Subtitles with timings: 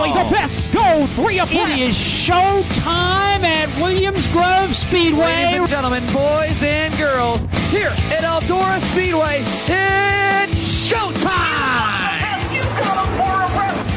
[0.00, 0.18] Knoxville.
[0.18, 1.80] Only the best go three abreast.
[1.80, 5.24] It is show time at Williams Grove Speedway.
[5.24, 12.52] Ladies and gentlemen, boys and girls, here at Eldora Speedway, it's showtime!
[12.52, 13.40] You got a four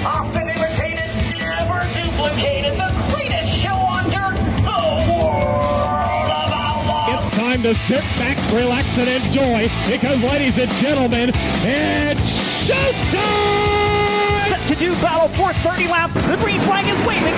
[0.06, 7.26] often imitated, never duplicated, the greatest show on dirt, the world of outlaws.
[7.26, 11.32] It's time to sit back, relax, and enjoy because, ladies and gentlemen,
[11.64, 13.63] it's showtime!
[14.84, 16.14] Set do battle for 30 laps.
[16.14, 17.34] The green flag is waving.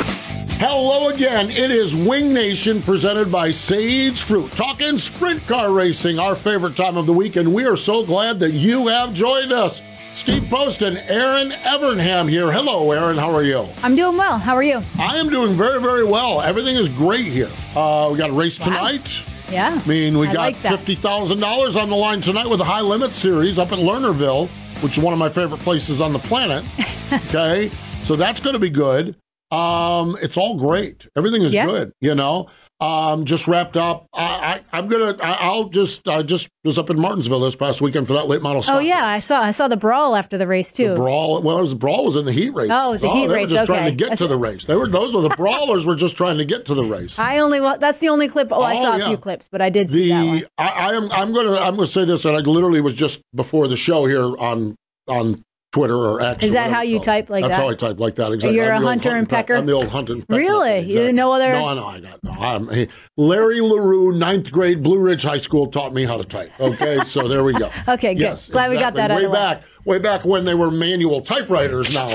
[0.58, 1.52] Hello again.
[1.52, 4.52] It is Wing Nation presented by Sage Fruit.
[4.54, 8.40] Talking sprint car racing, our favorite time of the week, and we are so glad
[8.40, 9.84] that you have joined us.
[10.14, 12.52] Steve Post and Erin Evernham here.
[12.52, 13.18] Hello, Erin.
[13.18, 13.68] How are you?
[13.84, 14.40] I'm doing well.
[14.40, 14.82] How are you?
[14.98, 16.42] I am doing very, very well.
[16.42, 17.52] Everything is great here.
[17.76, 19.22] Uh, we got a race tonight.
[19.52, 19.80] Yeah.
[19.84, 23.12] I mean, we I got like $50,000 on the line tonight with the High Limit
[23.12, 24.50] Series up at Lernerville,
[24.82, 26.64] which is one of my favorite places on the planet.
[27.14, 27.70] okay.
[28.04, 29.16] So that's going to be good.
[29.52, 31.08] Um, it's all great.
[31.16, 31.66] Everything is Yeah.
[31.66, 32.48] good, you know.
[32.82, 34.06] Um, just wrapped up.
[34.14, 35.16] I, I, I'm gonna.
[35.24, 36.06] I, I'll just.
[36.10, 38.58] I just was up in Martinsville this past weekend for that late model.
[38.60, 40.94] Oh stock yeah, I saw I saw the brawl after the race too.
[40.94, 41.42] brawl.
[41.42, 42.70] Well, it was the brawl was in the heat race.
[42.74, 44.38] Oh, it was the heat they race, were just trying to get That's- to the
[44.38, 44.66] race.
[44.66, 47.18] They were those were the brawlers were just trying to get to the race.
[47.18, 48.50] I only wa- that's the only clip.
[48.52, 49.06] Oh, I Oh, saw yeah.
[49.06, 50.44] a few clips, but I did see that one.
[50.58, 53.70] I, I am I'm gonna I'm gonna say this, and I literally was just before
[53.70, 54.76] the show here on
[55.08, 55.38] on
[55.76, 56.46] Twitter or X.
[56.46, 57.68] Is that how you type like That's that?
[57.68, 58.32] That's how I type like that.
[58.32, 58.56] Exactly.
[58.56, 59.56] You're I'm a hunter and pecker?
[59.56, 60.40] I'm the old hunter and pecker.
[60.40, 60.70] Really?
[60.70, 61.86] method, You didn't know other- No, I know.
[61.86, 62.32] I got no.
[62.32, 62.88] I'm, hey,
[63.18, 66.50] Larry Larue, ninth grade, Blue Ridge High School, taught me how to type.
[66.62, 67.70] Okay, so there we go.
[67.90, 68.22] Okay, good.
[68.22, 69.02] Yes, Glad we got exactly.
[69.02, 69.34] that out way way.
[69.34, 71.94] back, way back when they were manual typewriters.
[71.94, 72.10] Now.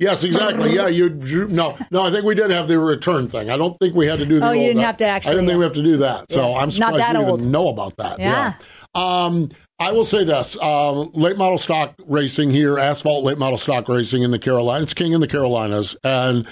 [0.00, 0.74] Yes, exactly.
[0.74, 1.08] Yeah, you
[1.48, 2.02] no, no.
[2.02, 3.48] I think we did have the return thing.
[3.48, 4.48] I don't think we had to do the.
[4.48, 5.58] Oh, you didn't have to actually, I didn't think yeah.
[5.58, 6.32] we have to do that.
[6.32, 6.56] So Yeah.
[6.56, 7.40] I'm Not surprised that you old.
[7.40, 8.18] even know about that.
[8.18, 8.54] Yeah.
[8.96, 9.50] Um,
[9.84, 14.22] I will say this: um, late model stock racing here, asphalt late model stock racing
[14.22, 14.84] in the Carolinas.
[14.84, 16.48] It's king in the Carolinas, and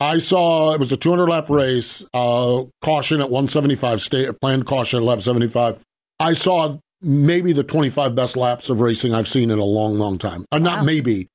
[0.00, 2.04] I saw it was a 200 lap race.
[2.12, 5.78] Uh, caution at 175, state planned caution at lap 75.
[6.18, 10.18] I saw maybe the 25 best laps of racing I've seen in a long, long
[10.18, 10.44] time.
[10.50, 11.28] Uh, not maybe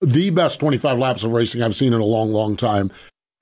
[0.00, 2.90] the best 25 laps of racing I've seen in a long, long time.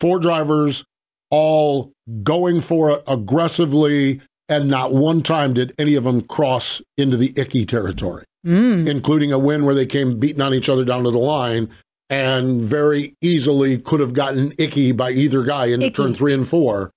[0.00, 0.82] Four drivers,
[1.30, 1.92] all
[2.24, 7.32] going for it aggressively, and not one time did any of them cross into the
[7.36, 8.88] icky territory, mm.
[8.88, 11.68] including a win where they came beating on each other down to the line
[12.10, 15.94] and very easily could have gotten icky by either guy in Icky.
[15.94, 16.90] turn three and four,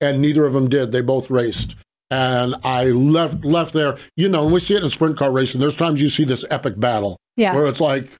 [0.00, 0.92] and neither of them did.
[0.92, 1.76] They both raced.
[2.10, 3.96] And I left left there.
[4.16, 6.44] You know, when we see it in sprint car racing, there's times you see this
[6.50, 7.54] epic battle Yeah.
[7.54, 8.12] where it's like,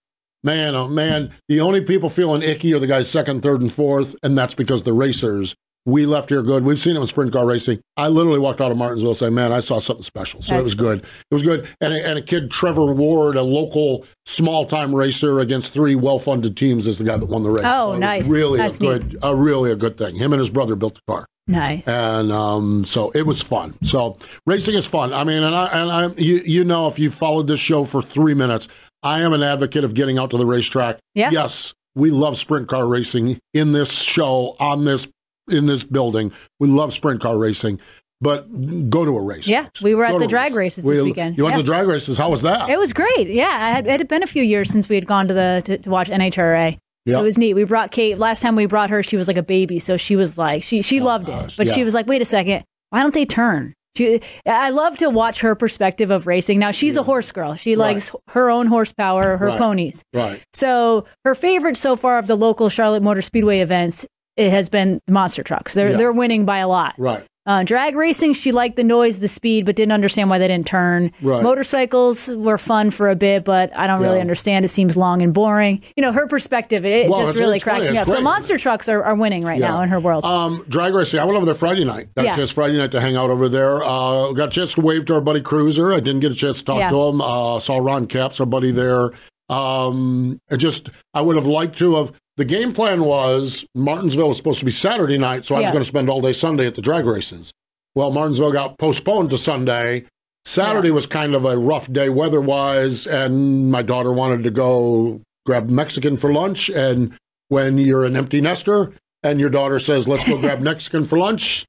[0.43, 4.17] man, oh man, the only people feeling icky are the guys second, third, and fourth,
[4.23, 5.55] and that's because the racers.
[5.87, 6.65] We left here good.
[6.65, 7.81] We've seen it in sprint car racing.
[7.97, 10.43] I literally walked out of Martinsville saying, man, I saw something special.
[10.43, 10.99] So it was good.
[10.99, 11.69] It was good.
[11.81, 16.19] And a, and a kid, Trevor Ward, a local small time racer against three well
[16.19, 17.61] funded teams, is the guy that won the race.
[17.65, 18.29] Oh, So it was nice.
[18.29, 20.17] Really That's a good, a really a good thing.
[20.17, 21.87] Him and his brother built the car Nice.
[21.87, 23.79] and um, so it was fun.
[23.85, 25.13] So racing is fun.
[25.13, 28.03] I mean, and I and I, you you know, if you followed this show for
[28.03, 28.67] three minutes,
[29.05, 30.99] I am an advocate of getting out to the racetrack.
[31.15, 31.31] Yeah.
[31.31, 35.07] Yes, we love sprint car racing in this show on this
[35.49, 36.33] in this building.
[36.61, 37.81] We love sprint car racing,
[38.21, 39.47] but go to a race.
[39.47, 39.83] Yeah, folks.
[39.83, 40.77] we were at the drag race.
[40.79, 41.37] races this We- weekend.
[41.39, 41.59] You went Yeah.
[41.59, 42.19] to the drag races.
[42.19, 42.69] How was that?
[42.71, 43.29] It was great.
[43.29, 45.63] Yeah, I had, it had been a few years since we had gone to the
[45.67, 46.79] to, to watch NHRA.
[47.05, 47.21] Yeah.
[47.21, 47.55] It was neat.
[47.55, 48.19] We brought Kate.
[48.19, 50.83] Last time we brought her, she was like a baby, so she was like she
[50.83, 51.33] she oh, loved it.
[51.33, 51.73] Oh, But yeah.
[51.75, 53.75] she was like, wait a second, why don't they turn?
[53.97, 56.59] She, I love to watch her perspective of racing.
[56.59, 57.55] Now she's a horse girl.
[57.55, 57.95] She Right.
[57.95, 59.59] likes her own horsepower, her Right.
[59.59, 60.03] ponies.
[60.13, 60.43] right.
[60.53, 64.05] So her favorite so far of the local Charlotte Motor Speedway events
[64.37, 65.75] it has been the monster trucks.
[65.75, 65.97] They're Yeah.
[65.97, 66.95] they're winning by a lot.
[66.99, 67.25] Right.
[67.49, 70.67] Uh, drag racing, she liked the noise, the speed, but didn't understand why they didn't
[70.67, 71.13] turn.
[71.23, 71.41] Right.
[71.45, 74.65] Motorcycles were fun for a bit, but I don't really understand.
[74.65, 75.81] It seems long and boring.
[75.97, 78.09] You know, her perspective, it, Well, just really cracks me up.
[78.09, 80.25] So monster trucks are, are winning right now in her world.
[80.25, 81.21] Um, drag racing.
[81.21, 82.09] I went over there Friday night.
[82.17, 82.33] Got Yeah.
[82.33, 83.81] a chance Friday night to hang out over there.
[83.85, 85.93] Uh, got a chance to wave to our buddy Cruiser.
[85.93, 86.89] I didn't get a chance to talk Yeah.
[86.89, 87.21] to him.
[87.21, 89.13] Uh, saw Ron Capps, our buddy there.
[89.49, 94.37] Um, I just I would have liked to have the game plan was Martinsville was
[94.37, 96.75] supposed to be Saturday night, so I was going to spend all day Sunday at
[96.75, 97.53] the drag races.
[97.95, 100.05] Well, Martinsville got postponed to Sunday.
[100.45, 105.23] Saturday was kind of a rough day weather wise, and my daughter wanted to go
[105.47, 106.69] grab Mexican for lunch.
[106.69, 107.17] And
[107.49, 108.93] when you're an empty nester
[109.23, 111.65] and your daughter says, "Let's go grab Mexican for lunch,"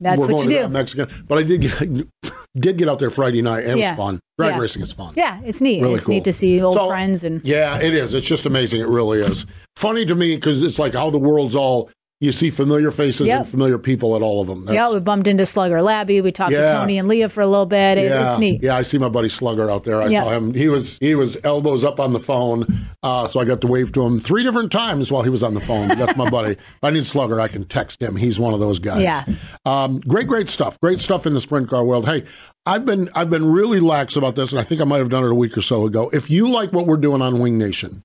[0.00, 0.68] That's we're what going you to do.
[0.68, 1.24] Mexican.
[1.28, 1.78] But I did get
[2.58, 4.20] did get out there Friday night, and it was fun.
[4.38, 4.60] Drag Yeah.
[4.60, 5.12] racing is fun.
[5.16, 5.82] Yeah, it's neat.
[5.82, 6.14] Really it's cool.
[6.14, 8.14] neat to see old So- friends and Yeah, it is.
[8.14, 8.80] It's just amazing.
[8.80, 9.46] It really is.
[9.76, 11.90] Funny to me because it's like how the world's all
[12.22, 13.38] you see familiar faces Yep.
[13.38, 14.66] and familiar people at all of them.
[14.70, 16.22] yeah, we bumped into Slugger Labbe.
[16.22, 16.66] We talked Yeah.
[16.66, 17.96] to Tony and Leah for a little bit.
[17.96, 18.62] It, yeah, It's neat.
[18.62, 18.76] yeah.
[18.76, 20.02] I see my buddy Slugger out there.
[20.02, 20.24] I Yeah.
[20.24, 20.52] saw him.
[20.52, 22.66] He was he was elbows up on the phone,
[23.02, 25.54] uh, so I got to wave to him three different times while he was on
[25.54, 25.88] the phone.
[25.88, 26.52] That's my buddy.
[26.52, 28.16] If I need Slugger, I can text him.
[28.16, 29.02] He's one of those guys.
[29.02, 29.24] Yeah.
[29.64, 30.78] Um, great, great stuff.
[30.80, 32.06] Great stuff in the sprint car world.
[32.06, 32.24] Hey,
[32.66, 35.24] I've been I've been really lax about this, and I think I might have done
[35.24, 36.10] it a week or so ago.
[36.12, 38.02] If you like what we're doing on Wing Nation,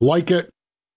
[0.00, 0.50] like it,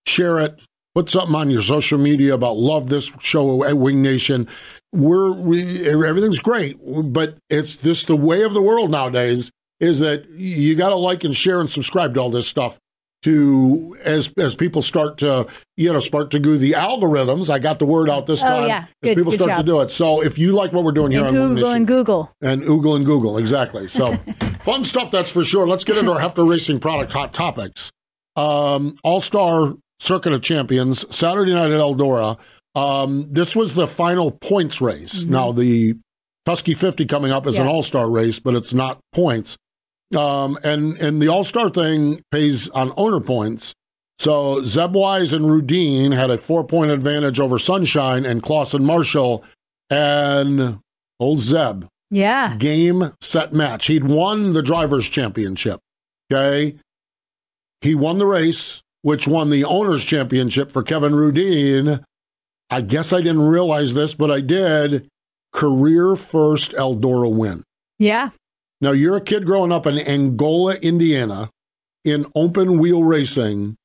[0.05, 0.61] share it,
[0.95, 4.47] put something on your social media about love this show at Wing Nation.
[4.93, 6.77] We're we everything's great,
[7.13, 11.23] but it's this the way of the world nowadays is that you got to like
[11.23, 12.77] and share and subscribe to all this stuff
[13.23, 15.47] to as as people start to
[15.77, 17.49] you know start to do the algorithms.
[17.49, 18.67] I got the word out this Oh, time.
[18.67, 18.79] yeah.
[19.03, 19.91] as Good- people good start to do it.
[19.91, 22.31] So if you like what we're doing here And on Google Nation, and Google.
[22.41, 23.87] and Oogle and Google, exactly.
[23.87, 24.17] So
[24.61, 25.67] fun stuff, that's for sure.
[25.67, 27.91] Let's get into our Hepfner Racing product hot topics.
[28.35, 32.39] Um, All Star Circuit of Champions, Saturday night at Eldora.
[32.73, 35.25] Um, this was the final points race.
[35.25, 35.95] Now, the
[36.45, 39.57] Tusky 50 coming up is an All Star race, but it's not points.
[40.17, 43.73] Um, and, and the All Star thing pays on owner points.
[44.17, 49.43] So Zeb Wise and Rudeen had a four point advantage over Sunshine and Clauson Marshall
[49.89, 50.79] and
[51.19, 52.55] old Zeb Yeah.
[52.57, 53.85] game set match.
[53.87, 55.79] He'd won the drivers' championship.
[56.31, 56.75] Okay.
[57.81, 62.03] He won the race, which won the owners' championship for Kevin Rudeen.
[62.69, 65.07] I guess I didn't realize this, but I did.
[65.51, 67.63] Career first Eldora win.
[67.99, 68.29] Yeah.
[68.79, 71.49] Now, you're a kid growing up in Angola, Indiana,
[72.03, 73.75] in open wheel racing,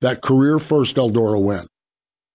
[0.00, 1.66] that career first Eldora win.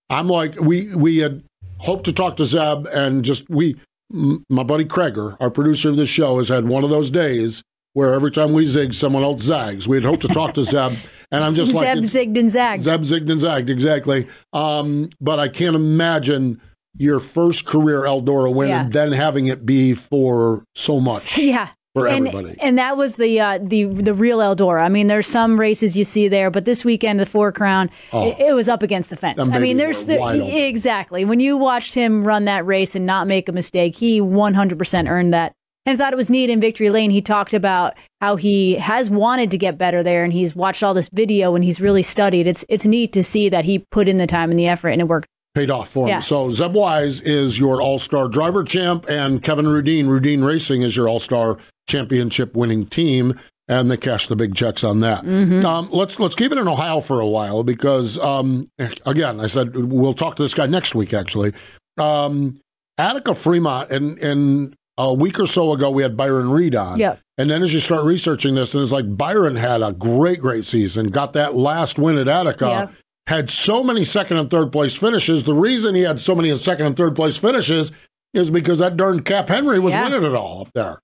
[0.10, 1.44] I'm like, we, we had
[1.80, 3.76] hoped to talk to Zeb, and just we,
[4.14, 7.62] m- my buddy Kreger, our producer of this show, has had one of those days
[7.98, 9.88] where every time we zig, someone else zags.
[9.88, 10.94] We had hoped to talk to Zeb,
[11.32, 12.84] and I'm just like, Zeb it's- zigged and zagged.
[12.84, 14.28] Zeb zigged and zagged, exactly.
[14.54, 16.62] Um, but I can't imagine
[16.96, 18.82] your first career Eldora win Yeah.
[18.82, 21.70] and then having it be for so much yeah.
[21.96, 22.56] for and, everybody.
[22.62, 24.84] and that was the uh, the the real Eldora.
[24.84, 28.40] I mean, there's some races you see there, but this weekend the Four Crown, it,
[28.40, 29.40] it was up against the fence.
[29.42, 29.52] Oh.
[29.52, 30.42] I mean, there's open.
[30.44, 35.10] exactly when you watched him run that race and not make a mistake, he 100%
[35.10, 35.54] earned that.
[35.88, 37.12] And thought it was neat in Victory Lane.
[37.12, 40.94] He talked about how he has wanted to get better there, and he's watched all
[40.94, 42.46] this video and he's really studied.
[42.46, 45.00] It's it's neat to see that he put in the time and the effort, and
[45.00, 45.28] it worked.
[45.56, 46.10] paid off for him.
[46.10, 46.20] Yeah.
[46.20, 50.94] So Zeb Wise is your All Star driver champ, and Kevin Rudeen, Rudeen Racing, is
[50.94, 51.58] your All Star
[51.88, 55.24] championship winning team, and they cash the big checks on that.
[55.24, 55.66] Mm-hmm.
[55.66, 58.70] Um, let's let's keep it in Ohio for a while because um,
[59.06, 61.14] again, I said we'll talk to this guy next week.
[61.14, 61.54] Actually,
[61.98, 62.58] um,
[62.98, 66.98] Attica Fremont, and and a week or so ago we had Byron Reed on.
[67.00, 67.20] Yep.
[67.38, 70.66] And then as you start researching this, and it's like Byron had a great, great
[70.66, 72.92] season, got that last win at Attica Yep.
[73.28, 75.44] had so many second and third place finishes.
[75.44, 77.92] The reason he had so many second and third place finishes
[78.34, 80.04] is because that darn Cap Henry was Yeah.
[80.10, 81.00] winning it all up there.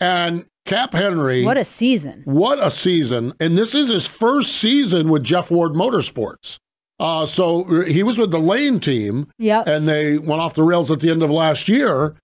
[0.00, 2.22] And Cap Henry, What a season!
[2.26, 3.32] what a season.
[3.40, 6.58] And this is his first season with Jeff Ward Motorsports.
[7.00, 9.66] Uh, so he was with the Lane team Yep.
[9.68, 12.14] and they went off the rails at the end of last year.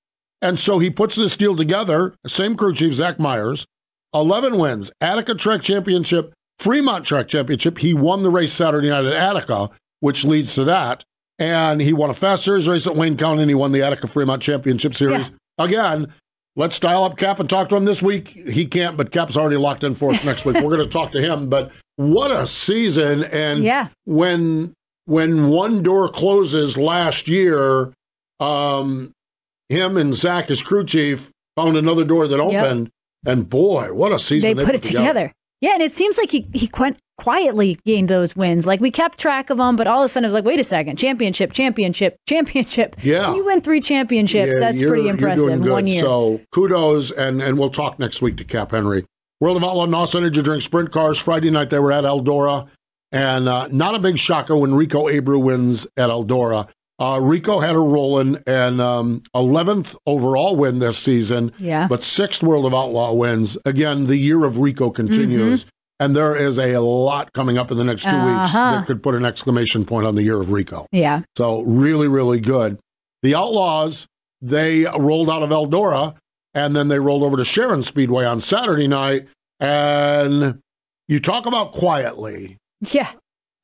[0.45, 2.15] And so he puts this deal together.
[2.27, 3.65] Same crew chief, Zach Myers,
[4.13, 7.79] 11 wins, Attica Trek Championship, Fremont Trek Championship.
[7.79, 9.71] He won the race Saturday night at Attica,
[10.01, 11.03] which leads to that.
[11.39, 14.07] And he won a Fast Series race at Wayne County and he won the Attica
[14.07, 15.33] Fremont Championship Series.
[15.59, 16.13] Again,
[16.57, 18.29] let's dial up Cap and talk to him this week.
[18.29, 20.57] He can't, but Cap's already locked in for us next week.
[20.57, 21.49] We're going to talk to him.
[21.49, 23.25] But what a season.
[23.25, 23.89] And Yeah.
[24.05, 24.75] when
[25.07, 27.93] when one door closes last year,
[28.41, 29.13] um,
[29.75, 32.91] him and Zach, his crew chief, found another door that opened.
[33.27, 35.33] And boy, what a season they put it together.
[35.61, 38.67] Yeah, and it seems like he he quite quietly gained those wins.
[38.67, 40.61] Like we kept track of them, but all of a sudden it was like, wait
[40.61, 42.97] a second, championship, championship, championship.
[43.03, 43.35] Yeah.
[43.35, 44.53] you win three championships.
[44.53, 45.73] Yeah, That's pretty impressive doing in good.
[45.73, 46.03] one year.
[46.03, 49.07] So kudos, and and we'll talk next week to Cap Henry.
[49.41, 51.19] World of Outlaw NOS Energy Drink Sprint Cars.
[51.19, 52.69] Friday night they were at Eldora,
[53.11, 56.69] and uh, not a big shocker when Rico Abreu wins at Eldora.
[57.01, 61.89] Uh, Rico had a rolling and um, 11th overall win this season, Yeah.
[61.89, 63.59] but sixth World of Outlaw wins.
[63.65, 65.67] Again, the year of Rico continues.
[66.01, 68.73] And there is a lot coming up in the next 2 weeks Uh-huh.
[68.73, 70.87] that could put an exclamation point on the year of Rico.
[70.93, 71.23] Yeah.
[71.37, 72.79] So really, really good.
[73.23, 74.07] The Outlaws,
[74.43, 76.15] they rolled out of Eldora
[76.53, 79.27] and then they rolled over to Sharon Speedway on Saturday night.
[79.61, 80.59] And
[81.09, 82.57] you talk about quietly.
[82.93, 83.11] Yeah.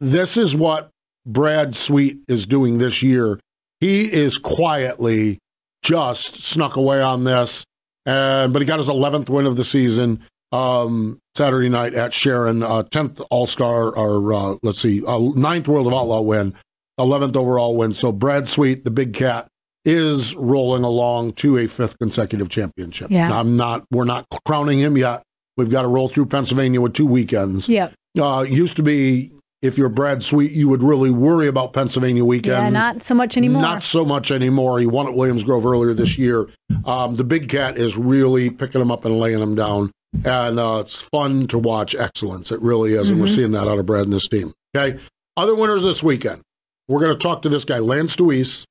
[0.00, 0.88] This is what
[1.32, 3.38] Brad Sweet is doing this year.
[3.80, 5.38] He is quietly
[5.82, 7.64] just snuck away on this.
[8.06, 10.22] And but he got his 11th win of the season
[10.52, 15.68] um, Saturday night at Sharon, uh, 10th All Star, or uh, let's see, uh, ninth
[15.68, 16.54] World of Outlaw win,
[16.98, 17.92] 11th overall win.
[17.92, 19.46] So Brad Sweet, the big cat,
[19.84, 23.10] is rolling along to a fifth consecutive championship.
[23.10, 23.30] Yeah.
[23.30, 25.22] I'm not, we're not crowning him yet.
[25.56, 27.68] We've got to roll through Pennsylvania with two weekends.
[27.68, 27.94] Yep.
[28.18, 29.30] Uh, used to be
[29.62, 32.58] if you're Brad Sweet, you would really worry about Pennsylvania weekends.
[32.64, 33.60] Yeah, not so much anymore.
[33.62, 34.78] Not so much anymore.
[34.78, 36.48] He won at Williams Grove earlier this year.
[36.84, 39.90] Um, the big cat is really picking him up and laying him down.
[40.24, 42.50] And uh, it's fun to watch excellence.
[42.50, 43.10] It really is.
[43.10, 43.34] And we're Mhm.
[43.36, 44.52] seeing that out of Brad and this team.
[44.74, 44.98] Okay.
[45.36, 46.42] Other winners this weekend.
[46.88, 48.64] We're going to talk to this guy, Lance Dewease.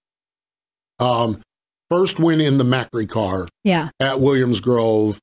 [1.00, 1.42] Um,
[1.90, 3.90] first win in the Macri car yeah.
[4.00, 5.20] at Williams Grove.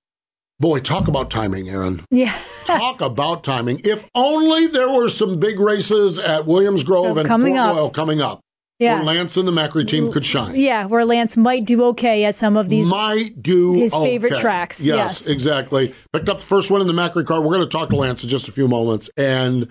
[0.58, 2.02] Boy, talk about timing, Erin.
[2.10, 2.34] Yeah.
[2.66, 3.80] Talk about timing.
[3.84, 7.76] If only there were some big races at Williams Grove and Coming Port up.
[7.76, 8.40] Royal coming up.
[8.78, 8.96] Yeah.
[8.96, 10.54] Where Lance and the Macri team could shine.
[10.54, 12.88] Yeah, where Lance might do okay at some of these.
[12.90, 14.78] Might do his favorite tracks.
[14.80, 15.26] Yes, Yes.
[15.28, 15.94] exactly.
[16.12, 17.40] Picked up the first one in the Macri car.
[17.40, 19.08] We're going to talk to Lance in just a few moments.
[19.16, 19.68] And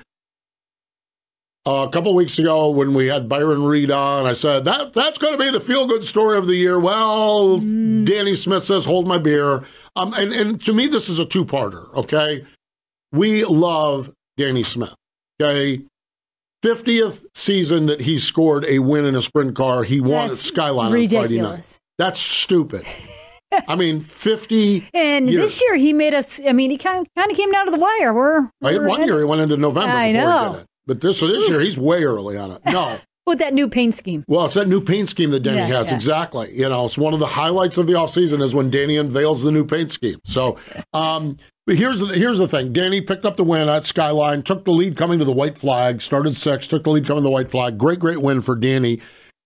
[1.67, 5.17] uh, a couple weeks ago, when we had Byron Reed on, I said that that's
[5.17, 6.79] going to be the feel good story of the year.
[6.79, 8.05] Well, Mm.
[8.05, 9.63] Danny Smith says, "Hold my beer."
[9.95, 11.91] Um, and and to me, this is a two parter.
[11.95, 12.43] Okay,
[13.15, 14.93] we love Danny Smith.
[15.41, 15.83] Okay.
[16.63, 19.83] 50th season that he scored a win in a sprint car.
[19.83, 21.21] He won at That's Skyline on Friday night.
[21.23, 21.79] ridiculous.
[21.97, 22.85] That's stupid.
[23.67, 25.43] I mean, 50 And years.
[25.43, 26.41] this year he made us.
[26.45, 28.13] I mean, he kind of kind of came down to the wire.
[28.13, 30.43] We're, we're one year he went into November I know.
[30.47, 30.65] he did it.
[30.87, 32.61] But this so this year he's way early on it.
[32.65, 32.99] No.
[33.27, 34.23] with that new paint scheme.
[34.27, 35.89] Well, it's that new paint scheme that Danny Yeah, has.
[35.89, 35.95] yeah.
[35.95, 36.51] Exactly.
[36.57, 39.51] You know, it's one of the highlights of the offseason is when Danny unveils the
[39.51, 40.19] new paint scheme.
[40.25, 40.57] So,
[40.93, 42.73] um, here's the here's the thing.
[42.73, 46.01] Danny picked up the win at Skyline, took the lead coming to the white flag,
[46.01, 47.77] started sixth, took the lead coming to the white flag.
[47.77, 48.99] Great, great win for Danny.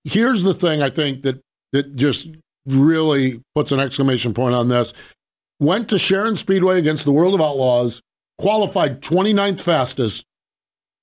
[0.04, 1.40] Here's the thing I think that
[1.74, 2.30] that just
[2.66, 4.94] really puts an exclamation point on this.
[5.60, 8.02] Went to Sharon Speedway against the World of Outlaws,
[8.38, 10.24] qualified 29th fastest,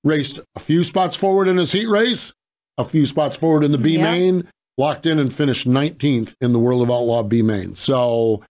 [0.02, 2.32] raced a few spots forward in his heat race,
[2.78, 4.02] a few spots forward in the B Yeah.
[4.12, 7.74] main, locked in and finished 19th in the World of Outlaw B main.
[7.74, 8.42] So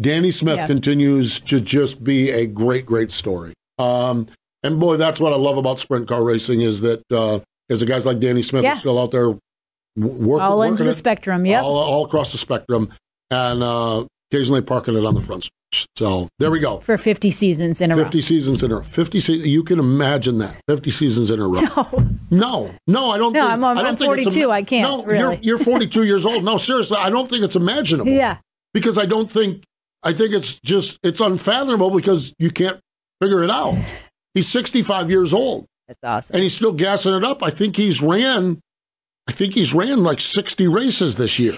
[0.00, 0.66] Danny Smith Yeah.
[0.66, 3.52] continues to just be a great, great story.
[3.78, 4.26] Um,
[4.62, 7.86] and boy, that's what I love about sprint car racing is that uh, is the
[7.86, 8.74] guys like Danny Smith Yeah.
[8.74, 9.30] are still out there
[9.96, 11.44] working, All ends of the it spectrum.
[11.46, 11.62] Yep.
[11.64, 12.90] all, all across the spectrum,
[13.30, 15.86] and uh, occasionally parking it on the front stretch.
[15.96, 16.80] So there we go.
[16.80, 18.82] for 50 seasons in a 50 seasons in a row.
[18.82, 20.56] 50 se- you can imagine that.
[20.68, 21.60] 50 seasons in a row.
[21.60, 22.04] row.
[22.30, 24.62] No, no, I don't No, think I'm- I'm- I don't I'm think it's 42, I
[24.62, 25.18] can't, No, really.
[25.42, 26.42] you're you're 42 years old.
[26.44, 28.10] No, seriously, I don't think it's imaginable.
[28.12, 28.38] yeah.
[28.74, 29.62] Because I don't think
[30.02, 32.80] I think it's just it's unfathomable because you can't
[33.20, 33.76] figure it out.
[34.34, 36.34] He's 65 years old That's awesome.
[36.34, 37.42] and he's still gassing it up.
[37.42, 38.60] I think he's ran,
[39.28, 41.54] I think he's ran like 60 races this year.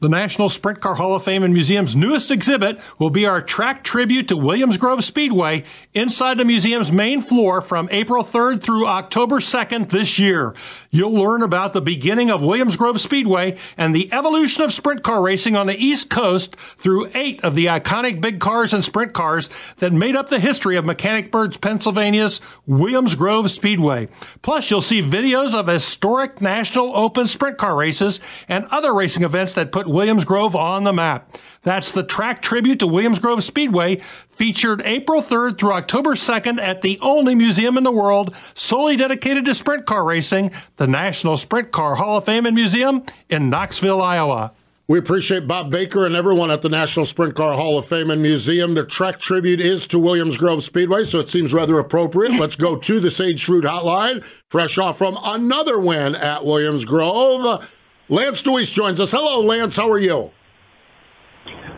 [0.00, 3.82] The National Sprint Car Hall of Fame and Museum's newest exhibit will be our track
[3.82, 9.40] tribute to Williams Grove Speedway inside the museum's main floor from April 3rd through October
[9.40, 10.54] 2nd this year.
[10.90, 15.20] You'll learn about the beginning of Williams Grove Speedway and the evolution of sprint car
[15.20, 19.50] racing on the East Coast through eight of the iconic big cars and sprint cars
[19.76, 24.08] that made up the history of Mechanicsburg, Pennsylvania's Williams Grove Speedway.
[24.40, 29.52] Plus, you'll see videos of historic National Open sprint car races and other racing events
[29.52, 31.36] that put Williams Grove on the map.
[31.62, 34.00] That's the track tribute to Williams Grove Speedway
[34.30, 39.44] featured April 3rd through October 2nd at the only museum in the world solely dedicated
[39.46, 44.00] to sprint car racing, the National Sprint Car Hall of Fame and Museum in Knoxville,
[44.00, 44.52] Iowa.
[44.86, 48.22] We appreciate Bob Baker and everyone at the National Sprint Car Hall of Fame and
[48.22, 48.72] Museum.
[48.72, 52.32] The track tribute is to Williams Grove Speedway, so it seems rather appropriate.
[52.40, 57.68] Let's go to the Sage Fruit Hotline, fresh off from another win at Williams Grove.
[58.08, 59.10] Lance Dewease joins us.
[59.10, 59.76] Hello, Lance.
[59.76, 60.30] How are you?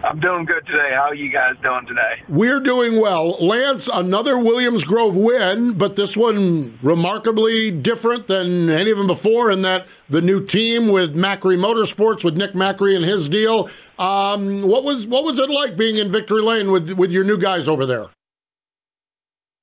[0.03, 0.91] I'm doing good today.
[0.95, 2.23] How are you guys doing today?
[2.29, 3.33] We're doing well.
[3.45, 9.51] Lance, another Williams Grove win, but this one remarkably different than any of them before
[9.51, 13.69] in that the new team with Macri Motorsports, with Nick Macri and his deal.
[13.99, 17.37] Um, what was what was it like being in Victory Lane with with your new
[17.37, 18.07] guys over there?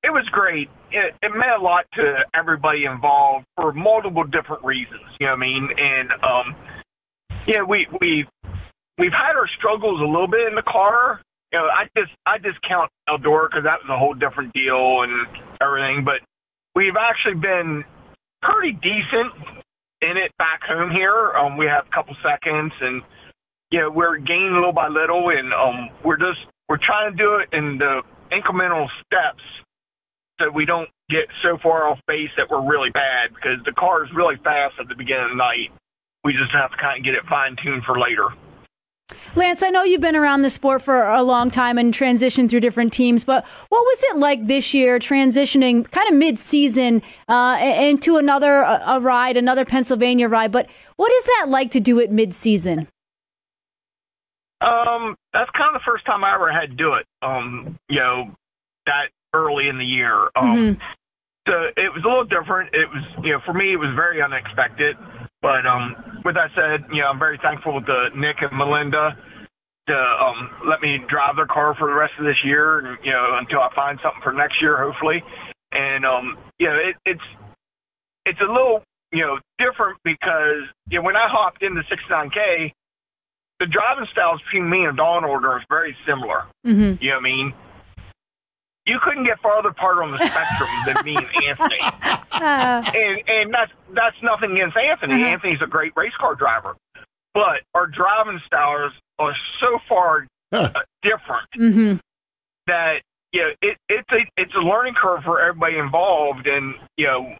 [0.04, 0.70] It was great.
[0.92, 5.02] It, it meant a lot to everybody involved for multiple different reasons.
[5.18, 5.68] You know what I mean?
[5.76, 6.56] And um,
[7.46, 8.26] yeah, we we
[8.98, 11.22] we've had our struggles a little bit in the car.
[11.52, 15.26] You know, I just I discount Eldora because that was a whole different deal and
[15.62, 16.04] everything.
[16.04, 16.20] But
[16.74, 17.84] we've actually been
[18.42, 19.32] pretty decent
[20.02, 21.32] in it back home here.
[21.32, 23.02] Um, we have a couple seconds, and
[23.70, 27.40] you know we're gaining little by little, and um, we're just we're trying to do
[27.40, 29.42] it in the incremental steps
[30.38, 34.04] so we don't get so far off base that we're really bad because the car
[34.04, 35.72] is really fast at the beginning of the night.
[36.22, 38.28] We just have to kind of get it fine tuned for later.
[39.34, 42.60] Lance, I know you've been around the sport for a long time and transitioned through
[42.60, 48.16] different teams, but what was it like this year transitioning kind of mid-season uh, into
[48.16, 50.52] another a ride, another Pennsylvania ride?
[50.52, 52.88] But what is that like to do it mid-season?
[54.60, 57.06] Um, that's kind of the first time I ever had to do it.
[57.22, 58.34] Um, you know,
[58.86, 60.30] that early in the year.
[60.34, 60.82] Um, mm-hmm.
[61.46, 62.74] So it was a little different.
[62.74, 64.96] It was, you know, for me, it was very unexpected.
[65.40, 69.16] But um, with that said, you know, I'm very thankful to Nick and Melinda
[69.88, 73.12] to um, let me drive their car for the rest of this year, and, you
[73.12, 75.22] know, until I find something for next year, hopefully.
[75.72, 77.28] And um, you know, it, it's
[78.26, 82.72] it's a little you know different because you know when I hopped into 69K,
[83.60, 86.44] the driving styles between me and Dawn Order is very similar.
[86.66, 87.02] Mm-hmm.
[87.02, 87.52] You know what I mean?
[88.88, 91.80] You couldn't get farther apart on the spectrum than me and Anthony.
[92.30, 95.14] Uh, and and that's that's nothing against Anthony.
[95.14, 95.32] Uh-huh.
[95.32, 96.76] Anthony's a great race car driver,
[97.34, 100.70] but our driving styles are so far uh,
[101.02, 101.96] different mm-hmm.
[102.68, 103.00] that
[103.32, 106.46] you know it, it's a it's a learning curve for everybody involved.
[106.46, 107.34] And you know,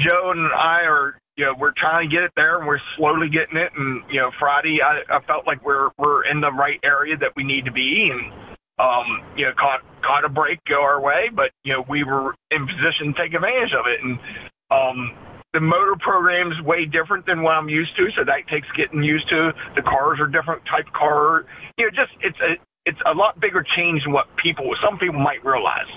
[0.00, 3.30] Joe and I are you know we're trying to get it there, and we're slowly
[3.30, 3.72] getting it.
[3.74, 7.32] And you know, Friday I, I felt like we're we're in the right area that
[7.36, 8.49] we need to be, and
[8.80, 12.34] um, you know, caught caught a break go our way, but you know, we were
[12.50, 14.00] in position to take advantage of it.
[14.00, 14.16] And
[14.72, 14.98] um,
[15.52, 19.02] the motor program is way different than what I'm used to, so that takes getting
[19.02, 19.52] used to.
[19.76, 21.44] The cars are different type car.
[21.76, 25.20] You know, just it's a it's a lot bigger change than what people some people
[25.20, 25.90] might realize.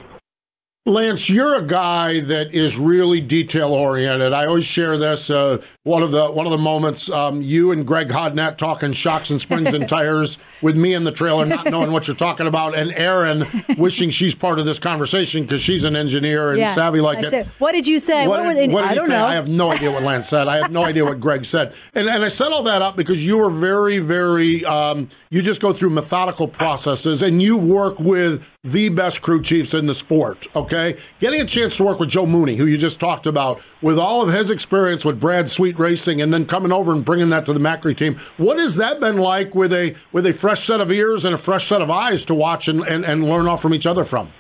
[0.86, 4.34] Lance, you're a guy that is really detail oriented.
[4.34, 5.30] I always share this.
[5.30, 9.30] Uh, one of the one of the moments, um, you and Greg Hodnett talking shocks
[9.30, 12.76] and springs and tires with me in the trailer, not knowing what you're talking about,
[12.76, 17.00] and Erin wishing she's part of this conversation because she's an engineer and yeah, savvy
[17.00, 17.48] like it.
[17.60, 18.28] What did you say?
[18.28, 18.68] What, what they?
[18.68, 19.14] What did I don't say?
[19.14, 19.26] know.
[19.26, 20.50] I have no idea what Lance said.
[20.50, 21.74] I have no idea what Greg said.
[21.94, 24.66] And and I set all that up because you were very very.
[24.66, 29.74] Um, you just go through methodical processes, and you've worked with the best crew chiefs
[29.74, 30.48] in the sport.
[30.56, 34.00] Okay, getting a chance to work with Joe Mooney, who you just talked about, with
[34.00, 37.46] all of his experience with Brad Sweet Racing, and then coming over and bringing that
[37.46, 38.16] to the Macri team.
[38.38, 41.38] What has that been like with a with a fresh set of ears and a
[41.38, 44.32] fresh set of eyes to watch and, and, and learn off from each other from?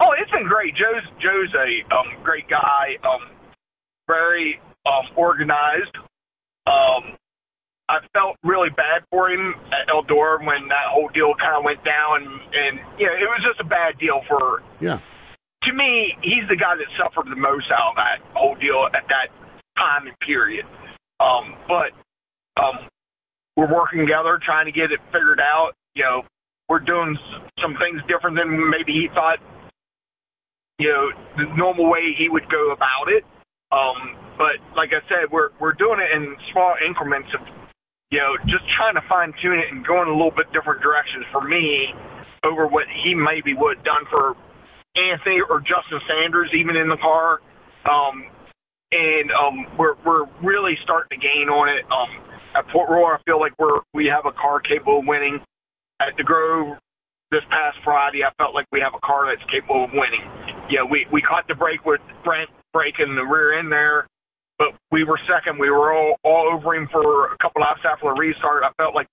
[0.00, 0.74] Oh, it's been great.
[0.76, 3.30] Joe's Joe's a um, great guy, um,
[4.06, 5.96] very um, organized.
[6.66, 7.16] Um,
[7.88, 11.84] I felt really bad for him at Eldora when that whole deal kind of went
[11.86, 14.62] down, and, and you know, it was just a bad deal for.
[14.80, 14.98] Yeah.
[14.98, 19.06] To me, he's the guy that suffered the most out of that whole deal at
[19.06, 19.30] that
[19.78, 20.66] time and period.
[21.18, 21.94] Um, but
[22.58, 22.90] um,
[23.56, 25.72] we're working together, trying to get it figured out.
[25.94, 26.22] You know,
[26.68, 27.16] we're doing
[27.62, 29.38] some things different than maybe he thought.
[30.78, 31.04] You know,
[31.38, 33.24] the normal way he would go about it.
[33.70, 37.40] Um, but like I said, we're we're doing it in small increments of
[38.10, 40.82] you know, just trying to fine tune it and go in a little bit different
[40.82, 41.90] directions for me
[42.44, 44.36] over what he maybe would have done for
[44.94, 47.40] Anthony or Justin Sanders, even in the car.
[47.84, 48.30] Um,
[48.92, 51.84] and um, we're we're really starting to gain on it.
[51.90, 52.22] Um,
[52.54, 55.40] at Port Royal, I feel like we're we have a car capable of winning.
[56.00, 56.76] At the Grove
[57.30, 60.22] this past Friday, I felt like we have a car that's capable of winning.
[60.70, 64.06] Yeah, we we caught the break with Brent breaking the rear end there,
[64.58, 65.58] but we were second.
[65.58, 68.62] We were all all over him for a couple laps after the restart.
[68.64, 69.08] I felt like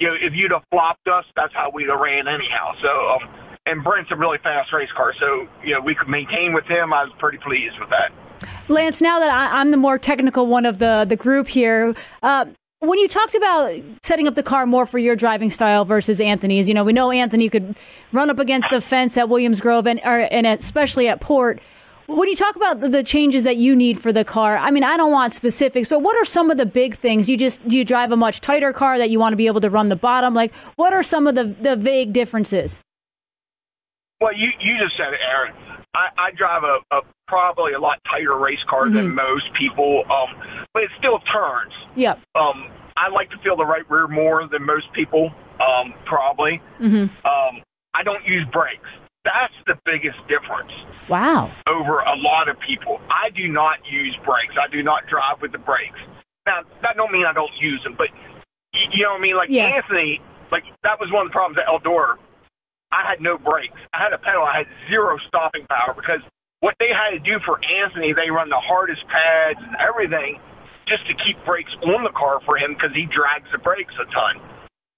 [0.00, 2.72] you know if you'd have flopped us, that's how we'd have ran anyhow.
[2.82, 2.88] So.
[2.88, 6.66] Um, and Brent's a really fast race car, so you know we could maintain with
[6.66, 6.92] him.
[6.92, 8.12] I was pretty pleased with that.
[8.68, 12.46] Lance, now that I, am the more technical one of the the group here, uh,
[12.80, 16.68] when you talked about setting up the car more for your driving style versus Anthony's,
[16.68, 17.76] you know, we know Anthony could
[18.12, 21.60] run up against the fence at Williams Grove and, or, and especially at Port.
[22.06, 24.96] When you talk about the changes that you need for the car, I mean, I
[24.96, 27.28] don't want specifics, but what are some of the big things?
[27.28, 29.60] You just do you drive a much tighter car that you want to be able
[29.60, 30.32] to run the bottom?
[30.32, 32.80] Like, what are some of the the vague differences?
[34.20, 35.54] Well, you you just said it, Erin.
[35.94, 38.94] I, I drive a, a probably a lot tighter race car mm-hmm.
[38.94, 40.36] than most people, um,
[40.74, 41.72] but it still turns.
[41.96, 42.20] Yep.
[42.34, 46.62] Um, I like to feel the right rear more than most people, um, probably.
[46.80, 47.26] Mm-hmm.
[47.26, 47.62] Um,
[47.94, 48.88] I don't use brakes.
[49.26, 50.70] That's the biggest difference.
[51.10, 51.50] Wow.
[51.66, 53.02] Over a lot of people.
[53.10, 54.54] I do not use brakes.
[54.54, 55.98] I do not drive with the brakes.
[56.46, 58.06] Now, that don't mean I don't use them, but
[58.94, 59.36] you know what I mean?
[59.36, 59.74] Like yeah.
[59.74, 60.22] Anthony,
[60.54, 62.14] like that was one of the problems at Eldora.
[62.94, 63.74] I had no brakes.
[63.90, 64.46] I had a pedal.
[64.46, 66.22] I had zero stopping power because
[66.62, 70.38] what they had to do for Anthony, they run the hardest pads and everything
[70.86, 74.06] just to keep brakes on the car for him because he drags the brakes a
[74.14, 74.38] ton.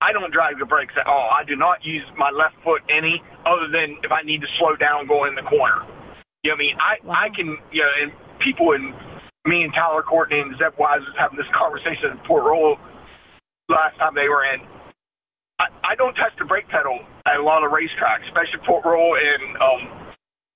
[0.00, 1.30] I don't drag the brakes at all.
[1.34, 4.76] I do not use my left foot any other than if I need to slow
[4.76, 5.82] down going in the corner.
[6.46, 6.76] You know what I mean?
[6.78, 7.18] I, wow.
[7.18, 8.94] I can, you know, and people and
[9.42, 12.78] me and Tyler Courtney and Zeb Wise was having this conversation in Port Royal
[13.68, 14.62] last time they were in.
[15.58, 19.18] I, I don't touch the brake pedal at a lot of racetracks, especially Port Royal
[19.18, 19.82] and um,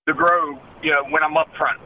[0.07, 1.83] the Grove, you know, when I'm up front.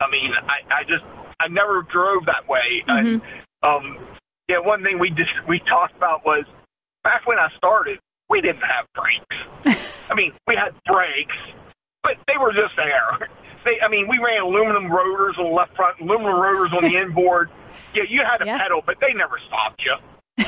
[0.00, 1.04] I mean, I, I just
[1.40, 2.84] I never drove that way.
[2.84, 2.92] Mm-hmm.
[2.92, 3.22] And,
[3.64, 4.16] um,
[4.48, 6.44] yeah, one thing we just we talked about was
[7.02, 9.80] back when I started, we didn't have brakes.
[10.10, 11.36] I mean, we had brakes,
[12.02, 13.28] but they were just there.
[13.62, 16.96] They, I mean, we ran aluminum rotors on the left front, aluminum rotors on the
[16.96, 17.50] inboard.
[17.92, 18.56] Yeah, you had a yeah.
[18.56, 19.92] pedal, but they never stopped you.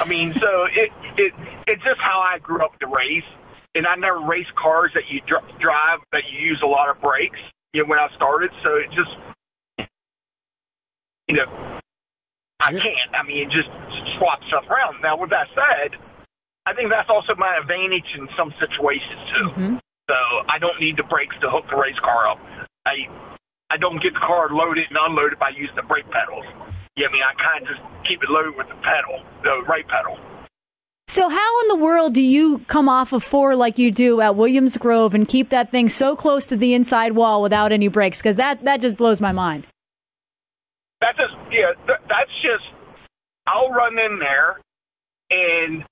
[0.01, 0.89] I mean, so it
[1.21, 1.33] it
[1.67, 3.29] it's just how I grew up to race,
[3.75, 7.03] and I never raced cars that you dr- drive that you use a lot of
[7.03, 7.37] brakes.
[7.75, 9.13] You know, when I started, so it just
[11.29, 11.81] you know,
[12.61, 13.13] I can't.
[13.13, 13.69] I mean, it just
[14.17, 15.03] swap stuff around.
[15.03, 16.01] Now, with that said,
[16.67, 19.49] I think that's also my advantage in some situations too.
[19.51, 19.77] Mm-hmm.
[20.11, 22.39] So I don't need the brakes to hook the race car up.
[22.87, 23.07] I
[23.71, 26.45] I don't get the car loaded and unloaded by using the brake pedals.
[26.97, 29.87] Yeah, I mean, I kind of just keep it loaded with the pedal, the right
[29.89, 30.19] pedal.
[31.09, 34.37] So, how in the world do you come off of four like you do at
[34.37, 38.19] Williams Grove and keep that thing so close to the inside wall without any brakes?
[38.19, 39.67] Because that, that just blows my mind.
[41.01, 42.65] That's just yeah, th- that's just
[43.47, 44.61] I'll run in there
[45.31, 45.85] and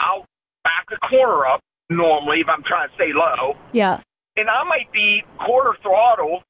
[0.00, 0.24] I'll
[0.64, 3.54] back the corner up normally if I'm trying to stay low.
[3.72, 4.00] Yeah.
[4.36, 6.42] And I might be quarter throttle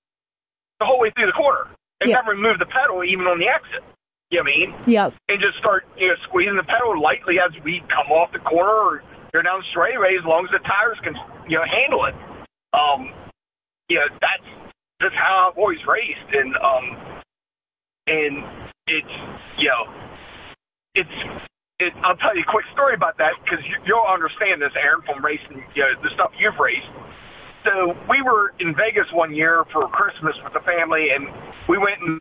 [0.80, 1.68] the whole way through the corner
[2.00, 2.16] and Yeah.
[2.16, 3.84] never move the pedal even on the exit.
[4.30, 4.70] You know what I mean?
[4.90, 5.14] Yep.
[5.28, 8.72] And just start, you know, squeezing the pedal lightly as we come off the corner
[8.74, 11.14] or go down the straightaway as long as the tires can,
[11.48, 12.14] you know, handle it.
[12.74, 13.14] Um,
[13.88, 14.48] you know, that's
[15.00, 16.26] just how I've always raced.
[16.34, 17.22] And, um,
[18.08, 18.34] and
[18.88, 19.14] it's,
[19.58, 19.84] you know,
[20.96, 21.46] it's,
[21.78, 25.02] it, I'll tell you a quick story about that because you, you'll understand this, Erin,
[25.04, 26.88] from racing, you know, the stuff you've raced.
[27.64, 31.26] So we were in Vegas one year for Christmas with the family, and
[31.68, 32.20] we went and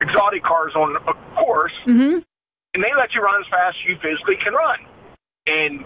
[0.00, 2.24] exotic cars on a course, Mm-hmm.
[2.74, 4.78] and they let you run as fast as you physically can run.
[5.46, 5.84] And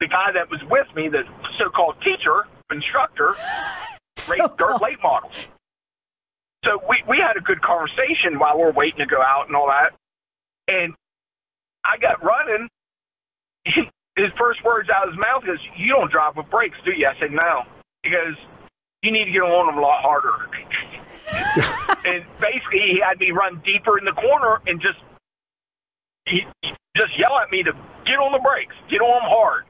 [0.00, 1.24] the guy that was with me, the
[1.58, 3.34] so-called teacher, instructor,
[4.30, 5.34] raced dirt late models.
[6.64, 9.68] So we we had a good conversation while we're waiting to go out and all
[9.68, 9.96] that.
[10.70, 10.94] And
[11.84, 12.68] I got running.
[14.16, 17.06] His first words out of his mouth is, "You don't drive with brakes, do you?"
[17.06, 17.62] I said, "No,"
[18.02, 18.36] because
[19.02, 20.34] you need to get on them a lot harder.
[22.04, 24.98] and basically, he had me run deeper in the corner and just
[26.26, 26.42] he
[26.96, 27.72] just yell at me to
[28.04, 29.64] get on the brakes, get on them hard.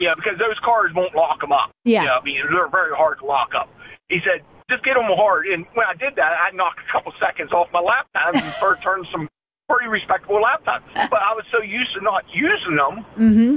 [0.00, 1.74] Yeah, because those cars won't lock them up.
[1.84, 2.06] Yeah.
[2.06, 3.68] I mean, they're very hard to lock up.
[4.08, 5.46] He said, just get them hard.
[5.46, 8.52] And when I did that, I knocked a couple seconds off my lap times and
[8.54, 9.28] started turning some
[9.68, 10.84] pretty respectable lap times.
[11.12, 13.52] But I was so used to not using them Mm-hmm.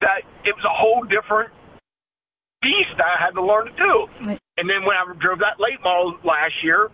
[0.00, 1.50] that it was a whole different
[2.62, 3.94] beast that I had to learn to do.
[4.26, 4.40] Right.
[4.56, 6.90] And then when I drove that late model last year,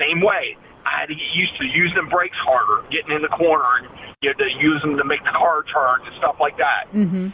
[0.00, 0.58] same way.
[0.84, 3.86] I had to get used to using the brakes harder, getting in the corner, and
[4.20, 6.90] you know, to use them to make the car turn and stuff like that.
[6.92, 7.28] Mm-hmm.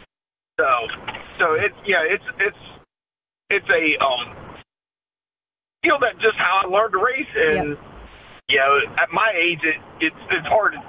[0.59, 0.67] So,
[1.39, 2.63] so it's yeah, it's it's
[3.49, 4.55] it's a um,
[5.83, 7.75] you know that just how I learned to race, and you
[8.57, 10.79] know, at my age, it it's it's hard to,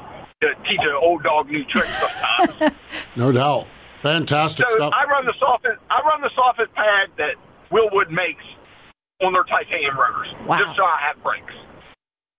[0.46, 2.77] to teach an old dog new tricks sometimes.
[3.16, 3.66] No doubt.
[4.01, 4.92] Fantastic so stuff.
[4.96, 7.35] I run the softest I run the softest pad that
[7.70, 8.44] Wilwood makes
[9.22, 11.55] on their titanium rotors, just so I have brakes.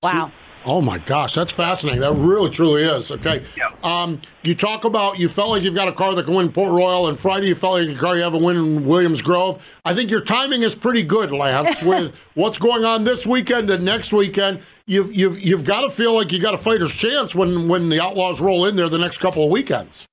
[0.01, 0.31] Wow.
[0.65, 1.99] Oh my gosh, that's fascinating.
[1.99, 3.11] That really, truly is.
[3.11, 3.43] Okay.
[3.57, 3.71] Yeah.
[3.83, 6.71] Um, you talk about you felt like you've got a car that can win Port
[6.71, 9.65] Royal, and Friday you felt like a car you have a win in Williams Grove.
[9.83, 13.83] I think your timing is pretty good, Lance, with what's going on this weekend and
[13.83, 14.61] next weekend.
[14.85, 18.01] You've you've you've got to feel like you got a fighter's chance when when the
[18.01, 20.05] Outlaws roll in there the next couple of weekends.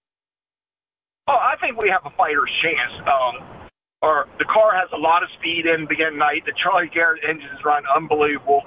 [1.26, 3.06] Oh, I think we have a fighter's chance.
[3.06, 3.68] Um,
[4.02, 6.46] or the car has a lot of speed in the beginning night.
[6.46, 8.62] The Charlie Garrett engines run unbelievable.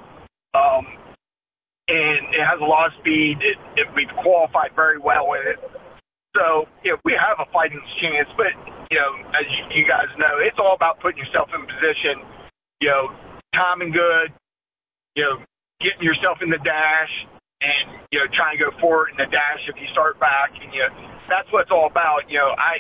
[0.53, 0.85] Um,
[1.87, 3.41] and it has a lot of speed.
[3.41, 5.59] It, it, we've qualified very well with it.
[6.35, 8.29] So, you know, we have a fighting chance.
[8.37, 8.53] But,
[8.91, 12.21] you know, as you, you guys know, it's all about putting yourself in position,
[12.79, 13.09] you know,
[13.57, 14.31] timing good,
[15.15, 15.35] you know,
[15.84, 17.13] getting yourself in the dash
[17.62, 20.56] and, you know, trying to go forward in the dash if you start back.
[20.58, 20.82] And, you
[21.28, 22.28] that's what it's all about.
[22.32, 22.80] You know, I,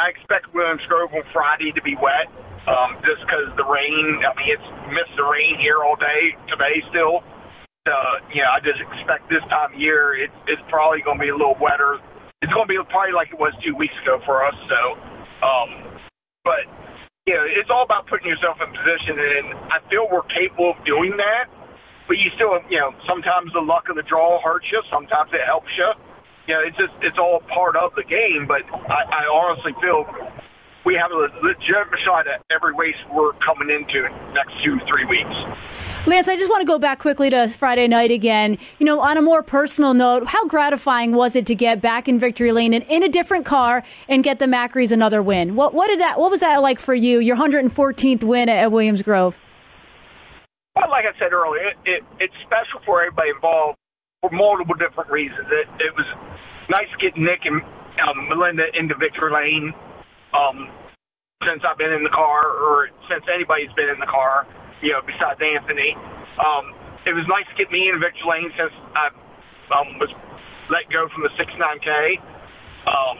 [0.00, 2.32] I expect Williams Grove on Friday to be wet
[2.68, 4.24] um, just because the rain.
[4.24, 7.20] I mean, it's missed the rain here all day today still.
[7.88, 7.94] So,
[8.30, 11.34] you know, I just expect this time of year it, it's probably going to be
[11.34, 11.98] a little wetter.
[12.38, 14.54] It's going to be probably like it was two weeks ago for us.
[14.70, 14.80] So,
[15.42, 15.70] um,
[16.46, 16.62] but,
[17.26, 20.78] you know, it's all about putting yourself in position, and I feel we're capable of
[20.86, 21.50] doing that.
[22.12, 24.82] But you still, you know, sometimes the luck of the draw hurts you.
[24.92, 25.88] Sometimes it helps you.
[26.46, 28.44] You know, it's just it's all part of the game.
[28.46, 30.04] But I, I honestly feel
[30.84, 35.32] we have a legitimate shot at every race we're coming into next two three weeks.
[36.06, 38.58] Lance, I just want to go back quickly to Friday night again.
[38.78, 42.18] You know, on a more personal note, how gratifying was it to get back in
[42.18, 45.56] victory lane and in a different car and get the Macris another win?
[45.56, 47.20] What what did that what was that like for you?
[47.20, 49.38] Your 114th win at Williams Grove.
[50.76, 53.76] Well, like I said earlier, it, it, it's special for everybody involved
[54.20, 55.44] for multiple different reasons.
[55.52, 56.08] It, it was
[56.72, 57.60] nice to get Nick and
[58.00, 59.74] um, Melinda into victory lane
[60.32, 60.72] um,
[61.44, 64.48] since I've been in the car, or since anybody's been in the car,
[64.80, 65.92] you know, besides Anthony.
[66.40, 66.72] Um,
[67.04, 69.12] it was nice to get me in victory lane since I
[69.76, 70.08] um, was
[70.70, 72.16] let go from the 69K.
[72.88, 73.16] Um,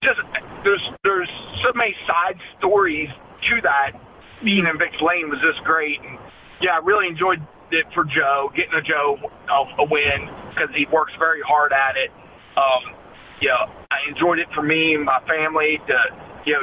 [0.00, 0.20] just
[0.64, 1.30] there's there's
[1.60, 3.10] so many side stories
[3.50, 4.00] to that.
[4.44, 6.14] Being in victory lane was just great, and
[6.60, 7.40] yeah, I really enjoyed
[7.70, 9.18] it for Joe, getting a Joe
[9.52, 12.10] um, a win because he works very hard at it.
[12.56, 12.94] Um,
[13.40, 15.96] you know, I enjoyed it for me and my family to,
[16.44, 16.62] you know,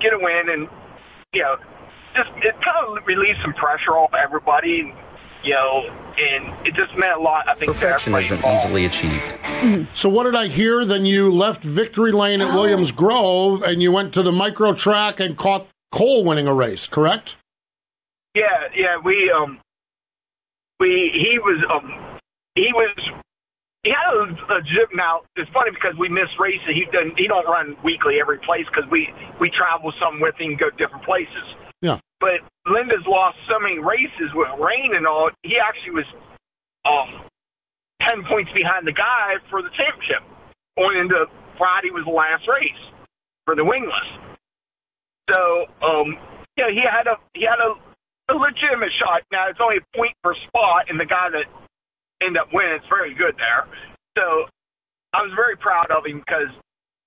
[0.00, 0.68] get a win and,
[1.32, 1.56] you know,
[2.14, 4.92] just it kind of relieved some pressure off everybody, and,
[5.44, 5.82] you know,
[6.16, 7.46] and it just meant a lot.
[7.46, 8.64] I think Perfection isn't involved.
[8.64, 9.88] easily achieved.
[9.92, 10.84] So what did I hear?
[10.86, 15.20] Then you left victory lane at Williams Grove and you went to the micro track
[15.20, 17.36] and caught Cole winning a race, correct?
[18.36, 19.56] Yeah, yeah, we um,
[20.78, 22.20] we he was um,
[22.52, 22.92] he was
[23.80, 24.92] he had a, a gym.
[24.92, 26.68] Now it's funny because we miss races.
[26.68, 29.08] He doesn't he don't run weekly every place because we
[29.40, 31.48] we travel some with him, go different places.
[31.80, 31.96] Yeah.
[32.20, 35.32] But Linda's lost so many races with rain and all.
[35.40, 36.08] He actually was
[36.84, 37.24] um
[38.04, 40.20] ten points behind the guy for the championship.
[40.76, 41.24] Going into
[41.56, 42.84] Friday was the last race
[43.48, 44.12] for the wingless.
[45.32, 46.20] So um,
[46.60, 47.80] yeah, he had a he had a,
[48.28, 49.22] a legitimate shot.
[49.30, 51.46] Now it's only a point per spot, and the guy that
[52.22, 53.66] ended up winning is very good there.
[54.18, 54.48] So
[55.14, 56.50] I was very proud of him because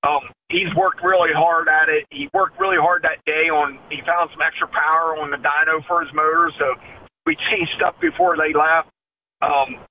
[0.08, 2.08] um, he's worked really hard at it.
[2.10, 3.80] He worked really hard that day on.
[3.92, 6.80] He found some extra power on the dyno for his motor, so
[7.26, 8.88] we changed stuff before they left.
[9.44, 9.84] Um,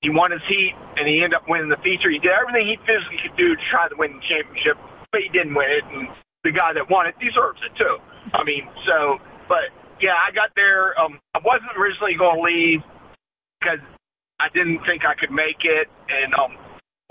[0.00, 2.08] he won his heat, and he ended up winning the feature.
[2.08, 4.80] He did everything he physically could do to try to win the championship,
[5.12, 5.84] but he didn't win it.
[5.92, 6.08] And
[6.40, 8.00] the guy that won it deserves it too.
[8.32, 9.68] I mean, so, but
[10.00, 10.98] yeah, I got there.
[10.98, 12.80] Um, I wasn't originally going to leave
[13.60, 13.80] because
[14.40, 16.56] I didn't think I could make it, and um,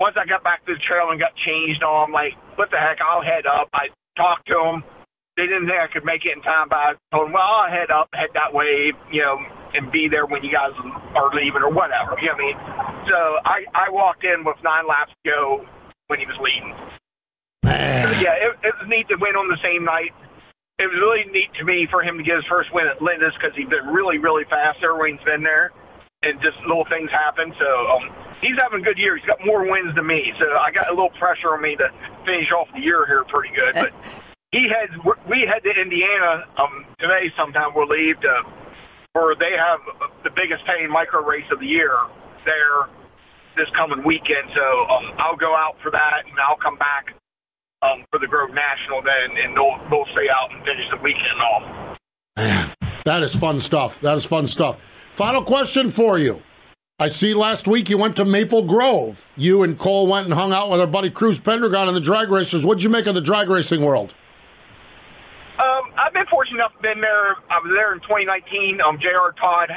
[0.02, 2.80] once I got back to the trail and got changed on, I'm like, what the
[2.80, 2.98] heck?
[3.04, 3.68] I'll head up.
[3.70, 4.82] I talked to them.
[5.36, 7.70] They didn't think I could make it in time, but I told them, well, I'll
[7.70, 9.38] head up, head that way, you know,
[9.72, 10.74] and be there when you guys
[11.14, 12.18] are leaving or whatever.
[12.18, 12.58] You know what I mean?
[13.08, 15.42] So I, I walked in with nine laps to go
[16.08, 16.74] when he was leading.
[17.62, 18.04] Man.
[18.04, 20.10] So, yeah, it, it was neat to win on the same night.
[20.80, 23.36] It was really neat to me for him to get his first win at Linda's
[23.36, 24.80] because he's been really, really fast.
[24.80, 25.76] Everyone's been there,
[26.24, 27.52] and just little things happen.
[27.60, 28.08] So um,
[28.40, 29.12] he's having a good year.
[29.20, 31.92] He's got more wins than me, so I got a little pressure on me to
[32.24, 33.76] finish off the year here pretty good.
[33.76, 33.92] But
[34.56, 34.96] he heads,
[35.28, 37.28] we head to Indiana um, today.
[37.36, 38.34] Sometime we'll leave to
[39.12, 39.84] where they have
[40.24, 41.92] the biggest paying micro race of the year
[42.48, 42.88] there
[43.52, 44.48] this coming weekend.
[44.56, 47.19] So um, I'll go out for that, and I'll come back
[47.82, 51.40] um, for the Grove National then, and they'll they'll stay out and finish the weekend
[51.40, 51.98] off.
[52.36, 52.70] Man,
[53.04, 54.00] that is fun stuff.
[54.00, 54.82] That is fun stuff.
[55.12, 56.42] Final question for you.
[56.98, 59.26] I see last week you went to Maple Grove.
[59.34, 62.30] You and Cole went and hung out with our buddy Cruz Pendragon and the drag
[62.30, 62.64] racers.
[62.64, 64.14] What'd you make of the drag racing world?
[65.58, 67.36] Um, I've been fortunate enough to been there.
[67.48, 68.80] I was there in 2019.
[68.80, 69.32] Um, J.R.
[69.32, 69.70] Todd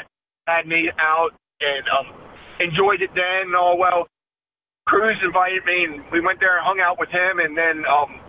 [0.47, 2.15] had me out and um,
[2.59, 4.07] enjoyed it then and all well.
[4.85, 8.19] Cruz invited me and we went there and hung out with him and then um,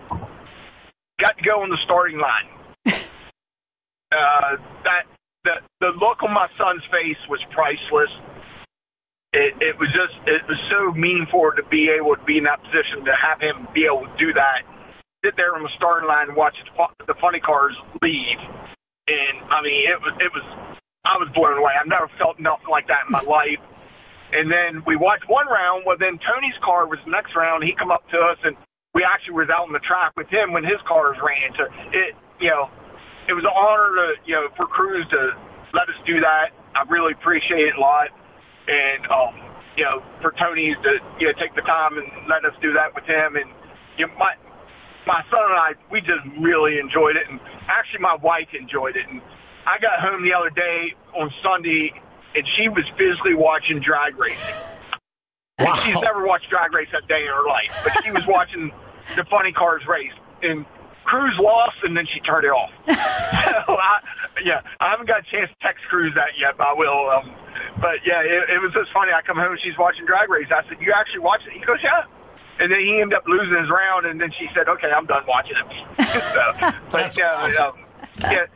[1.21, 2.49] got to go on the starting line.
[4.15, 5.05] uh, that
[5.45, 8.11] the the look on my son's face was priceless.
[9.35, 12.63] It, it was just it was so meaningful to be able to be in that
[12.63, 14.63] position to have him be able to do that,
[15.25, 16.71] sit there on the starting line and watch the,
[17.11, 18.41] the funny cars leave,
[19.11, 20.47] and I mean it was it was
[21.05, 21.75] I was blown away.
[21.77, 23.61] I've never felt nothing like that in my life.
[24.35, 25.87] And then we watched one round.
[25.87, 27.63] Well, then Tony's car was the next round.
[27.63, 28.59] He come up to us, and
[28.91, 31.55] we actually was out on the track with him when his cars ran.
[31.55, 32.67] So it, you know,
[33.31, 35.39] it was an honor to, you know, for Cruz to
[35.71, 36.51] let us do that.
[36.75, 38.11] I really appreciate it a lot.
[38.67, 39.35] And, um,
[39.79, 40.91] you know, for Tony to,
[41.23, 43.39] you know, take the time and let us do that with him.
[43.39, 43.51] And,
[43.99, 44.35] you know, my,
[45.07, 47.27] my son and I, we just really enjoyed it.
[47.31, 47.39] And
[47.71, 49.07] actually, my wife enjoyed it.
[49.07, 49.23] And
[49.67, 51.95] I got home the other day on Sunday
[52.35, 54.55] and she was physically watching drag racing.
[55.59, 55.75] Wow.
[55.87, 58.73] She's never watched drag race that day in her life, but she was watching
[59.15, 60.13] the funny cars race.
[60.43, 60.67] And
[61.07, 62.75] Cruz lost, and then she turned it off.
[62.91, 64.03] so I,
[64.43, 67.07] yeah, I haven't got a chance to text Cruz that yet, but I will.
[67.07, 67.31] Um,
[67.79, 69.15] but yeah, it, it was just funny.
[69.15, 70.51] I come home and she's watching drag race.
[70.51, 72.03] I said, "You actually watch it?" He goes, "Yeah."
[72.59, 75.23] And then he ended up losing his round, and then she said, "Okay, I'm done
[75.29, 75.71] watching it."
[76.35, 76.43] so,
[76.91, 77.79] but yeah, awesome.
[77.79, 77.87] um,
[78.27, 78.51] yeah,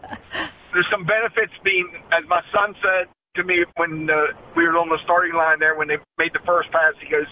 [0.74, 4.88] there's some benefits being, as my son said to me when uh, we were on
[4.88, 6.94] the starting line there when they made the first pass.
[7.02, 7.26] He goes,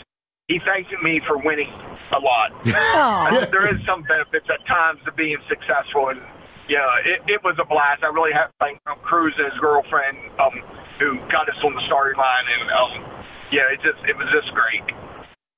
[0.49, 1.71] he thanked me for winning
[2.15, 2.55] a lot.
[2.67, 6.23] I there is some benefits at times to being successful, and
[6.71, 8.07] yeah, it, it was a blast.
[8.07, 10.55] I really have to thank um, Cruz and his girlfriend um,
[11.03, 12.93] who got us on the starting line, and um,
[13.51, 14.87] yeah, it just it was just great.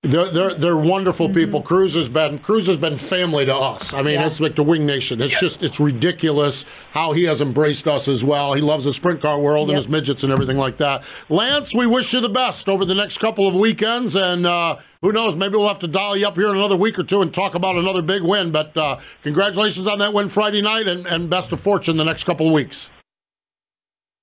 [0.05, 1.61] They're they're, they're wonderful people.
[1.61, 3.93] Cruz has been Cruz has been family to us.
[3.93, 4.27] I mean, Yeah.
[4.27, 5.21] it's like the Wing Nation.
[5.21, 8.53] It's just it's ridiculous how he has embraced us as well.
[8.53, 11.03] He loves the sprint car world and his midgets and everything like that.
[11.29, 15.11] Lance, we wish you the best over the next couple of weekends, and uh, who
[15.11, 17.35] knows, maybe we'll have to dial you up here in another week or two and
[17.35, 18.53] talk about another big win.
[18.53, 22.23] But uh, congratulations on that win Friday night, and, and best of fortune the next
[22.23, 22.89] couple of weeks.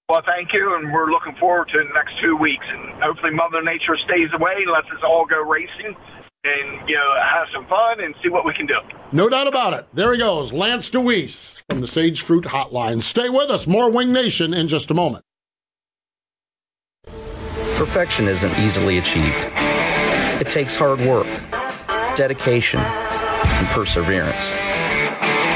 [0.07, 3.63] Well, thank you, and we're looking forward to the next two weeks, and hopefully Mother
[3.63, 5.95] Nature stays away and lets us all go racing,
[6.43, 8.75] and you know have some fun and see what we can do.
[9.11, 9.87] No doubt about it.
[9.95, 13.01] There he goes, Lance Dewease from the Sage Fruit Hotline.
[13.01, 13.65] Stay with us.
[13.65, 15.25] More Wing Nation in just a moment.
[17.75, 19.35] Perfection isn't easily achieved.
[20.39, 21.25] It takes hard work,
[22.15, 24.51] dedication, and perseverance.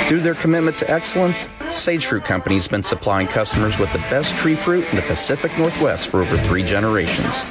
[0.10, 4.36] Through their commitment to excellence, Sage Fruit Company has been supplying customers with the best
[4.38, 7.44] tree fruit in the Pacific Northwest for over three generations.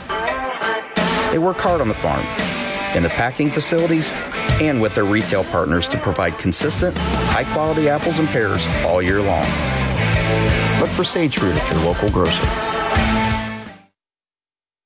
[1.31, 2.27] They work hard on the farm,
[2.97, 4.11] in the packing facilities,
[4.61, 9.23] and with their retail partners to provide consistent, high quality apples and pears all year
[9.23, 9.47] long.
[10.81, 12.45] Look for Sage Fruit at your local grocer.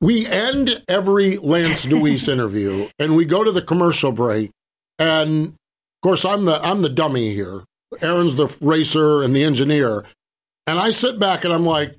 [0.02, 4.50] We end every Lance Dewease interview and we go to the commercial break.
[4.98, 5.54] And
[6.02, 7.64] course, I'm the I'm the dummy here.
[8.00, 10.04] Erin's the racer and the engineer.
[10.66, 11.94] And I sit back and I'm like,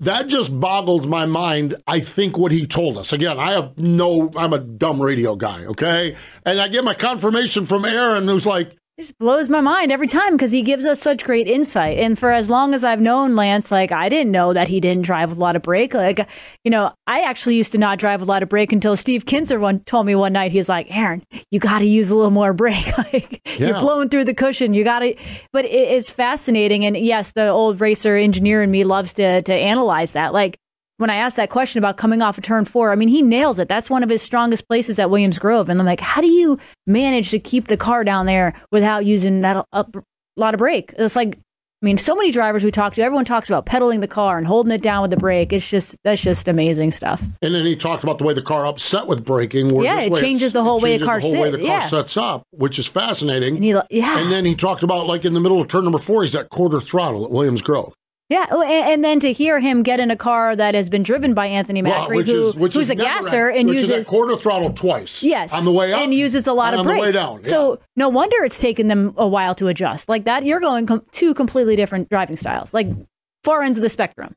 [0.00, 1.74] that just boggled my mind.
[1.86, 3.12] I think what he told us.
[3.12, 6.14] Again, I have no, I'm a dumb radio guy, okay?
[6.44, 10.08] And I get my confirmation from Erin, who's like, It just blows my mind every
[10.08, 11.98] time because he gives us such great insight.
[11.98, 15.04] And for as long as I've known Lance, like I didn't know that he didn't
[15.04, 15.94] drive with a lot of brake.
[15.94, 16.26] Like,
[16.64, 19.24] you know, I actually used to not drive with a lot of brake until Steve
[19.24, 20.50] Kinser one told me one night.
[20.50, 22.98] He's like, "Erin, you got to use a little more brake.
[23.12, 24.74] like you're blowing through the cushion.
[24.74, 25.14] You got to."
[25.52, 26.84] But it, it's fascinating.
[26.84, 30.32] And yes, the old racer engineer in me loves to to analyze that.
[30.32, 30.58] Like
[30.98, 33.58] when I asked that question about coming off of turn four, I mean, he nails
[33.58, 33.68] it.
[33.68, 35.68] That's one of his strongest places at Williams Grove.
[35.68, 39.40] And I'm like, how do you manage to keep the car down there without using
[39.40, 39.86] that a, a
[40.36, 40.92] lot of brake?
[40.98, 41.38] It's like,
[41.80, 44.44] I mean, so many drivers we talk to, everyone talks about pedaling the car and
[44.44, 45.52] holding it down with the brake.
[45.52, 47.22] It's just, that's just amazing stuff.
[47.40, 49.68] and then he talked about the way the car upset with braking.
[49.68, 51.66] where Yeah, it changes the whole it way a car the whole way the car
[51.66, 51.86] yeah.
[51.86, 53.54] sets up, which is fascinating.
[53.54, 54.18] And he, yeah.
[54.18, 56.48] And then he talked about like in the middle of turn number four, he's at
[56.48, 57.94] quarter throttle at Williams Grove.
[58.30, 61.02] Yeah, oh, and, and then to hear him get in a car that has been
[61.02, 64.06] driven by Anthony Macri, who, which who's is a gasser at, and which uses is
[64.08, 65.22] quarter throttle twice.
[65.22, 66.98] Yes, on the way up and uses a lot of on brake.
[67.00, 67.40] the way down.
[67.42, 67.48] yeah.
[67.48, 70.10] So no wonder it's taken them a while to adjust.
[70.10, 72.88] Like that, you're going com- two completely different driving styles, like
[73.44, 74.34] far ends of the spectrum.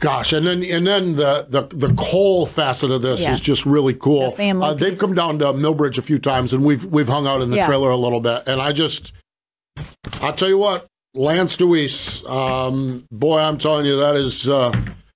[0.00, 3.32] Gosh, and then and then the the, the coal facet of this Yeah.
[3.34, 4.30] is just really cool.
[4.30, 7.26] The family Uh, they've come down to Millbridge a few times, and we've we've hung
[7.26, 7.66] out in the Yeah.
[7.66, 8.44] trailer a little bit.
[8.46, 9.12] And I just,
[10.22, 14.70] I'll tell you what, Lance Dewease, um, boy, I'm telling you, that is uh,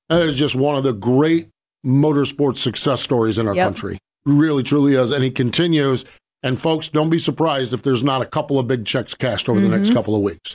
[0.08, 1.48] that is just one of the great
[1.86, 3.66] motorsports success stories in our Yep.
[3.66, 3.98] country.
[4.26, 6.04] Really, truly is, and he continues.
[6.42, 9.60] And folks, don't be surprised if there's not a couple of big checks cashed over
[9.60, 9.94] the next Mhm.
[9.94, 10.54] couple of weeks,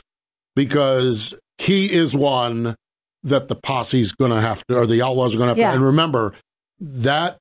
[0.54, 2.76] because he is one
[3.22, 5.70] that the posse's going to have to, or the outlaws are going to have Yeah.
[5.70, 5.76] to.
[5.76, 6.32] And remember,
[6.80, 7.38] that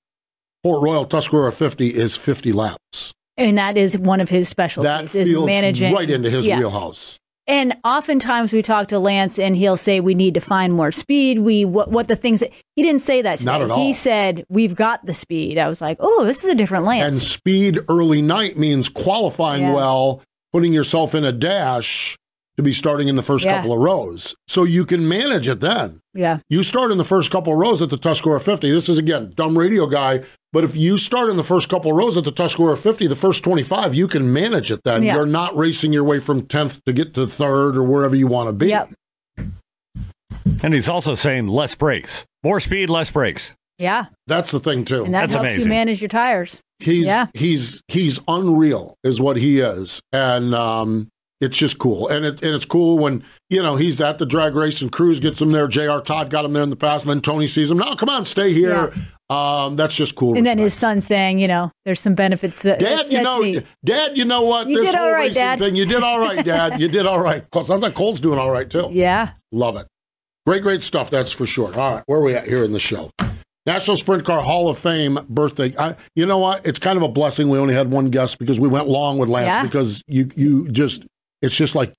[0.64, 3.14] Port Royal Tuscarora 50 is 50 laps.
[3.38, 6.58] And that is one of his specialties That is feels managing right into his Yes.
[6.60, 7.18] wheelhouse.
[7.50, 11.40] And oftentimes we talk to Lance and he'll say we need to find more speed.
[11.40, 13.52] We what what the things that he didn't say that today.
[13.52, 13.78] Not at all.
[13.80, 15.58] He said we've got the speed.
[15.58, 17.12] I was like, oh, this is a different Lance.
[17.12, 19.74] And speed early night means qualifying Yeah.
[19.74, 20.22] well,
[20.54, 22.16] putting yourself in a dash
[22.60, 23.56] to be starting in the first Yeah.
[23.56, 24.36] couple of rows.
[24.50, 26.02] So you can manage it then.
[26.14, 28.70] yeah, You start in the first couple of rows at the Tuscarora 50.
[28.70, 30.24] This is, again, dumb radio guy.
[30.52, 33.16] But if you start in the first couple of rows at the Tuscarora 50, the
[33.16, 35.04] first 25, you can manage it then.
[35.04, 35.16] Yeah.
[35.16, 38.50] You're not racing your way from 10th to get to third or wherever you want
[38.50, 38.68] to be.
[38.68, 38.90] Yep.
[40.62, 43.56] And he's also saying less brakes, more speed, less brakes.
[43.78, 45.06] yeah, That's the thing, too.
[45.06, 46.60] and that That's helps you manage your tires.
[46.80, 47.28] He's Yeah.
[47.34, 51.08] he's he's unreal is what he is, and um,
[51.42, 52.08] it's just cool.
[52.10, 55.20] And it and it's cool when you know he's at the drag race and Cruz
[55.20, 55.68] gets him there.
[55.68, 56.02] J.R.
[56.02, 57.78] Todd got him there in the past, and then Tony sees him.
[57.78, 58.94] No, come on, stay here.
[59.30, 60.36] Um, that's just cool.
[60.36, 62.62] And then his son saying, you know, there's some benefits.
[62.64, 63.64] To, Dad, you know, neat.
[63.86, 64.68] Dad, you know what?
[64.68, 65.60] You this did all right, Dad.
[65.60, 66.82] thing, you did all right, Dad.
[66.82, 67.46] You did all right.
[67.64, 68.88] Sometimes Cole's doing all right too.
[68.92, 69.32] Yeah.
[69.52, 69.88] Love it.
[70.46, 71.10] Great, great stuff.
[71.12, 71.68] That's for sure.
[71.80, 73.12] All right, where are we at here in the show?
[73.66, 75.76] National Sprint Car Hall of Fame birthday.
[75.78, 76.66] I, you know what?
[76.66, 77.50] It's kind of a blessing.
[77.50, 79.64] We only had one guest because we went long with Lance Yeah.
[79.64, 81.04] because you you just
[81.42, 81.94] it's just like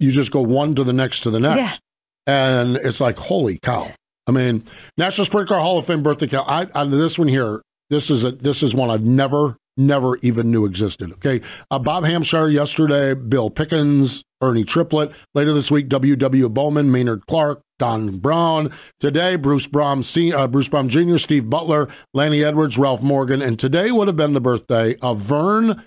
[0.00, 1.80] you just go one to the next to the next,
[2.26, 3.90] and it's like holy cow.
[4.26, 4.64] I mean,
[4.98, 6.26] National Sprint Car Hall of Fame birthday.
[6.26, 6.48] Count.
[6.48, 10.50] I, on this one here, this is a this is one I've never never even
[10.50, 11.12] knew existed.
[11.12, 15.12] Okay, uh, Bob Hampshire yesterday, Bill Pickens, Ernie Triplett.
[15.34, 16.48] Later this week, W.W.
[16.48, 18.72] Bowman, Maynard Clark, Don Brown.
[19.00, 20.02] Today, Bruce Brom,
[20.34, 24.32] uh, Bruce Brom Jr., Steve Butler, Lanny Edwards, Ralph Morgan, and today would have been
[24.32, 25.84] the birthday of Vern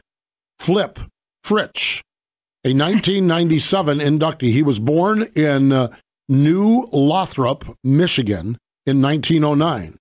[0.59, 0.99] Flip
[1.43, 2.01] Fritsch,
[2.65, 4.51] a 1997 inductee.
[4.51, 5.95] He was born in uh,
[6.27, 9.99] New Lothrop, Michigan, in 1909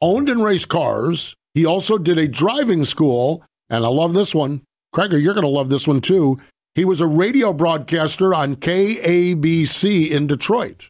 [0.00, 1.34] owned and raced cars.
[1.54, 4.62] He also did a driving school, and I love this one.
[4.92, 6.38] Craig, you're going to love this one too.
[6.74, 10.88] He was a radio broadcaster on KABC in Detroit.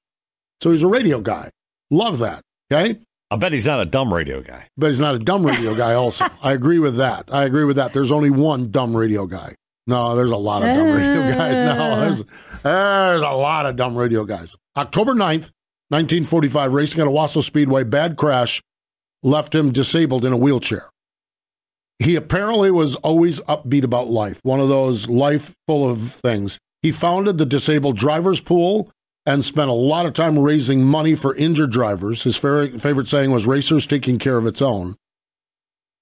[0.62, 1.50] So he's a radio guy.
[1.90, 2.42] Love that.
[2.70, 3.00] Okay.
[3.30, 4.68] I bet he's not a dumb radio guy.
[4.76, 6.26] But he's not a dumb radio guy, also.
[6.42, 7.28] I agree with that.
[7.32, 7.92] I agree with that.
[7.92, 9.54] There's only one dumb radio guy.
[9.88, 11.58] No, there's a lot of dumb radio guys.
[11.58, 12.00] No, ah.
[12.00, 12.22] there's,
[12.62, 14.54] there's a lot of dumb radio guys.
[14.76, 15.50] October 9th,
[15.88, 18.62] 1945, racing at Owosso Speedway, bad crash
[19.22, 20.90] left him disabled in a wheelchair.
[21.98, 26.58] He apparently was always upbeat about life, one of those life full of things.
[26.82, 28.90] He founded the Disabled Drivers Pool
[29.26, 32.22] and spent a lot of time raising money for injured drivers.
[32.22, 34.96] His favorite, favorite saying was racers taking care of its own.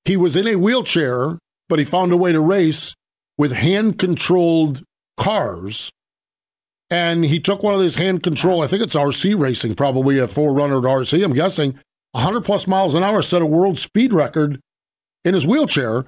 [0.04, 2.94] He was in a wheelchair, but he found a way to race
[3.38, 4.82] with hand controlled
[5.16, 5.90] cars.
[6.88, 10.26] And he took one of these hand control, I think it's RC racing, probably a
[10.28, 11.78] 4Runner to RC, I'm guessing,
[12.12, 14.60] 100 plus miles an hour, set a world speed record
[15.24, 16.06] in his wheelchair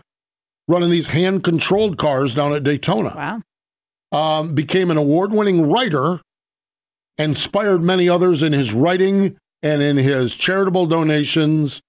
[0.68, 3.12] running these hand controlled cars down at Daytona.
[3.16, 3.42] Wow.
[4.12, 6.20] Um, became an award winning writer,
[7.16, 11.80] inspired many others in his writing and in his charitable donations.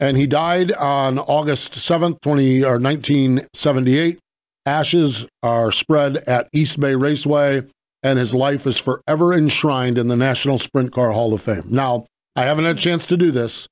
[0.00, 4.18] And he died on August 7th, 20, or 1978.
[4.66, 7.62] Ashes are spread at East Bay Raceway,
[8.02, 11.64] and his life is forever enshrined in the National Sprint Car Hall of Fame.
[11.68, 12.06] Now,
[12.36, 13.68] I haven't had a chance to do this,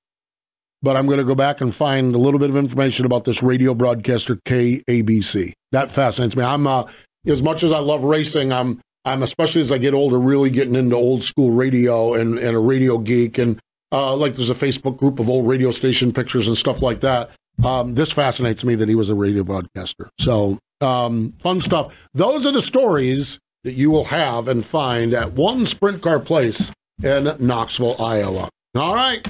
[0.83, 3.43] but I'm going to go back and find a little bit of information about this
[3.43, 5.53] radio broadcaster KABC.
[5.73, 6.43] That fascinates me.
[6.43, 6.85] I'm uh,
[7.27, 10.75] as much as I love racing, I'm I'm especially as I get older, really getting
[10.75, 13.59] into old school radio and, and a radio geek and
[13.93, 17.31] uh, like there's a Facebook group of old radio station pictures and stuff like that.
[17.65, 20.09] Um, this fascinates me that he was a radio broadcaster.
[20.19, 21.95] So um, fun stuff.
[22.15, 26.73] Those are the stories that you will have and find at one sprint car place
[27.03, 28.49] in Knoxville, Iowa.
[28.75, 29.27] All right.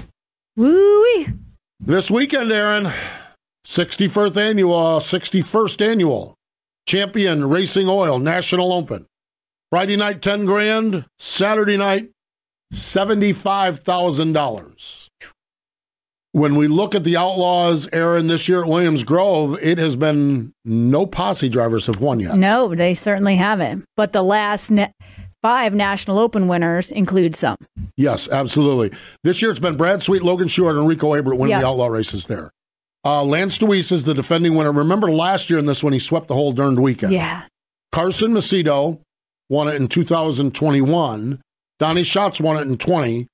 [0.57, 1.29] Woo-wee.
[1.81, 2.93] This weekend, Erin,
[3.67, 6.35] 61st annual, 61st annual
[6.87, 9.07] Champion Racing Oil National Open.
[9.71, 11.05] Friday night, 10 grand.
[11.19, 12.11] Saturday night,
[12.73, 15.09] $75,000.
[16.33, 20.53] When we look at the Outlaws, Erin, this year at Williams Grove, it has been
[20.65, 22.37] no posse drivers have won yet.
[22.37, 23.85] No, they certainly haven't.
[23.97, 24.93] But the last ne-
[25.43, 27.57] five National Open winners include some.
[27.97, 28.97] Yes, absolutely.
[29.25, 31.61] This year it's been Brad Sweet, Logan Schuchart, and Rico Abreu winning Yeah.
[31.63, 32.51] the outlaw races there.
[33.05, 34.71] Uh, Lance Dewease is the defending winner.
[34.73, 37.13] Remember last year in this one, he swept the whole darned weekend.
[37.13, 37.43] Yeah.
[37.93, 39.01] Carson Macedo
[39.49, 41.41] won it in 2021.
[41.81, 43.27] Donny Schatz won it in 20.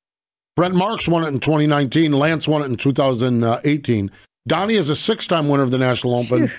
[0.56, 2.12] Brent Marks won it in 2019.
[2.12, 4.10] Lance won it in 2018.
[4.48, 6.50] Donny is a six time winner of the National Open.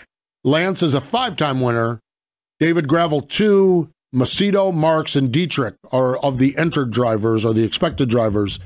[0.44, 2.00] Lance is a five time winner.
[2.60, 3.90] David Gravel, two.
[4.16, 8.58] Macedo, Marks, and Dietrich are of the entered drivers or the expected drivers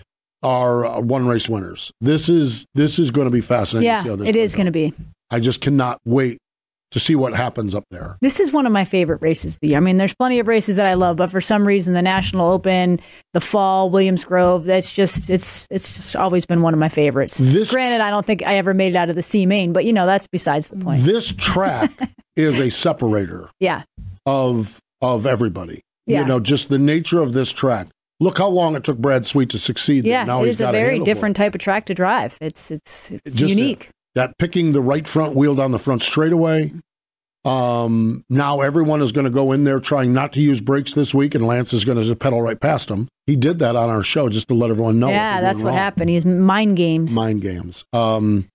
[0.43, 1.91] are uh, one race winners.
[1.99, 3.91] This is this is going to be fascinating.
[3.91, 4.93] to see Yeah, how this it going to be.
[5.31, 6.37] I just cannot wait
[6.91, 8.17] to see what happens up there.
[8.21, 9.77] This is one of my favorite races of the year.
[9.77, 12.51] I mean, there's plenty of races that I love, but for some reason, the National
[12.51, 12.99] Open,
[13.33, 17.37] the Fall, Williams Grove, that's just it's it's just always been one of my favorites.
[17.37, 19.85] This- Granted, I don't think I ever made it out of the C main, but
[19.85, 21.03] you know that's besides the point.
[21.03, 21.91] This track
[22.35, 23.83] is a separator Yeah,
[24.25, 25.81] of of everybody.
[26.07, 26.21] Yeah.
[26.21, 27.87] You know, just the nature of this track.
[28.19, 30.03] Look how long it took Brad Sweet to succeed.
[30.03, 32.37] yeah, now it he's is a very different type of track to drive.
[32.41, 33.89] It's it's it's Just unique.
[34.15, 36.73] That picking the right front wheel down the front straightaway.
[37.43, 41.13] Um, now everyone is going to go in there trying not to use brakes this
[41.13, 43.07] week, and Lance is going to pedal right past him.
[43.25, 45.09] He did that on our show just to let everyone know.
[45.09, 45.77] yeah, that's what wrong.
[45.77, 46.09] happened.
[46.09, 47.15] He's mind games.
[47.15, 47.83] mind games.
[47.93, 48.47] Um,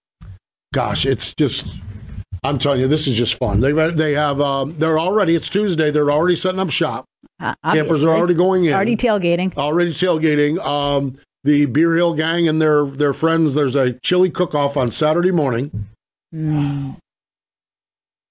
[0.73, 1.67] gosh, it's just.
[2.45, 3.61] I'm telling you, this is just fun.
[3.61, 5.35] They they have um, they're already.
[5.35, 5.91] It's Tuesday.
[5.91, 7.07] They're already setting up shop.
[7.41, 8.73] Uh, Campers are already going in.
[8.73, 9.57] Already tailgating.
[9.57, 10.65] Already tailgating.
[10.65, 13.55] Um, the Beer Hill gang and their their friends.
[13.55, 15.89] There's a chili cook off on Saturday morning.
[16.35, 16.97] Mm.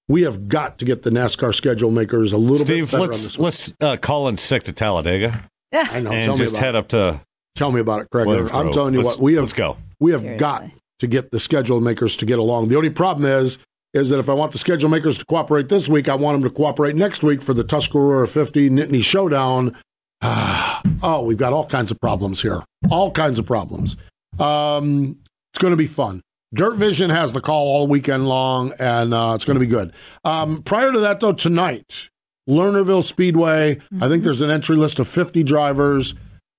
[0.08, 3.24] We have got to get the NASCAR schedule makers a little Steve, bit better let's
[3.24, 3.38] this.
[3.38, 5.42] let's uh, call in sick to Talladega
[5.74, 6.12] I know.
[6.12, 6.78] and tell me just about head it.
[6.78, 7.20] up to.
[7.56, 8.26] Tell me about it, Craig.
[8.26, 8.74] Williams I'm Grove.
[8.74, 9.42] telling you Let's- what we have.
[9.44, 9.78] let's go.
[9.98, 10.38] We have Seriously.
[10.38, 10.64] got
[11.00, 12.68] to get the schedule makers to get along.
[12.68, 13.56] The only problem is,
[13.94, 16.50] is that if I want the schedule makers to cooperate this week, I want them
[16.50, 19.74] to cooperate next week for the Tuscarora 50 Nittany Showdown.
[20.22, 22.62] Ah, oh, we've got all kinds of problems here.
[22.90, 23.96] All kinds of problems.
[24.38, 25.18] Um,
[25.52, 26.22] it's going to be fun.
[26.54, 29.92] Dirt Vision has the call all weekend long, and uh, it's going to be good.
[30.24, 32.08] Um, prior to that, though, tonight,
[32.48, 36.14] Lernerville Speedway, I think there's an entry list of 50 drivers.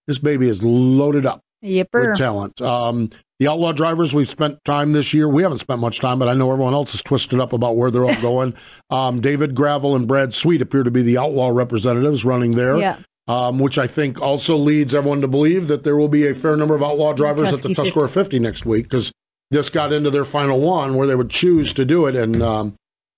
[0.06, 2.10] This baby is loaded up Yipper.
[2.10, 2.62] with talent.
[2.62, 5.30] Um, the outlaw drivers, we've spent time this year.
[5.30, 7.90] We haven't spent much time, but I know everyone else is twisted up about where
[7.90, 8.56] they're all going.
[8.90, 12.78] Um, David Gravel and Brad Sweet appear to be the outlaw representatives running there.
[12.78, 13.00] Yeah.
[13.30, 16.56] Um, which I think also leads everyone to believe that there will be a fair
[16.56, 17.84] number of outlaw drivers at the Tusky 50.
[17.84, 19.12] Tuscarora 50 next week because
[19.52, 22.16] this got into their final one where they would choose to do it.
[22.16, 22.76] And um,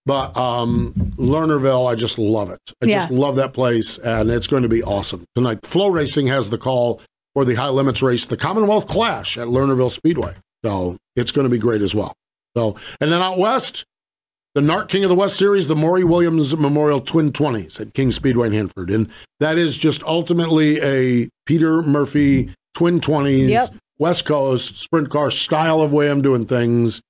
[0.07, 2.59] but um, Lernerville, I just love it.
[2.81, 5.61] I just love that place, and it's going to be awesome tonight.
[5.61, 7.01] FloRacing has the call
[7.35, 10.33] for the high limits race, the Commonwealth Clash at Lernerville Speedway.
[10.65, 12.13] So it's going to be great as well.
[12.57, 13.85] So and then out west,
[14.55, 18.11] the NARC King of the West Series, the Morrie Williams Memorial Twin Twenties at King
[18.11, 23.69] Speedway in Hanford, and that is just ultimately a Peter Murphy Twin Twenties Yep.
[23.97, 27.01] West Coast sprint car style of way I'm doing things.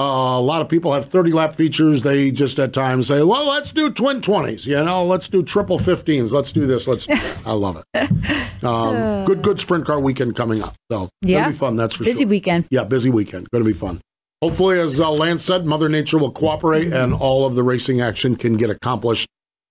[0.00, 2.02] Uh, a lot of people have 30 lap features.
[2.02, 5.76] They just at times say, well, let's do twin 20s, you know, let's do triple
[5.76, 6.30] 15s.
[6.32, 6.86] Let's do this.
[6.86, 7.08] Let's,
[7.44, 8.10] I love it.
[8.60, 10.74] Um, good, good sprint car weekend coming up.
[10.90, 11.34] So, Yeah.
[11.36, 11.76] going to be fun.
[11.76, 12.28] That's for Busy sure.
[12.28, 12.66] weekend.
[12.72, 13.48] Yeah, busy weekend.
[13.50, 14.00] Going to be fun.
[14.42, 18.36] Hopefully, as uh, Lance said, Mother Nature will cooperate and all of the racing action
[18.36, 19.26] can get accomplished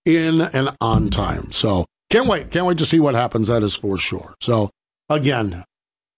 [0.05, 1.51] in and on time.
[1.51, 2.51] So, can't wait.
[2.51, 3.47] Can't wait to see what happens.
[3.47, 4.35] That is for sure.
[4.41, 4.69] So,
[5.09, 5.63] again,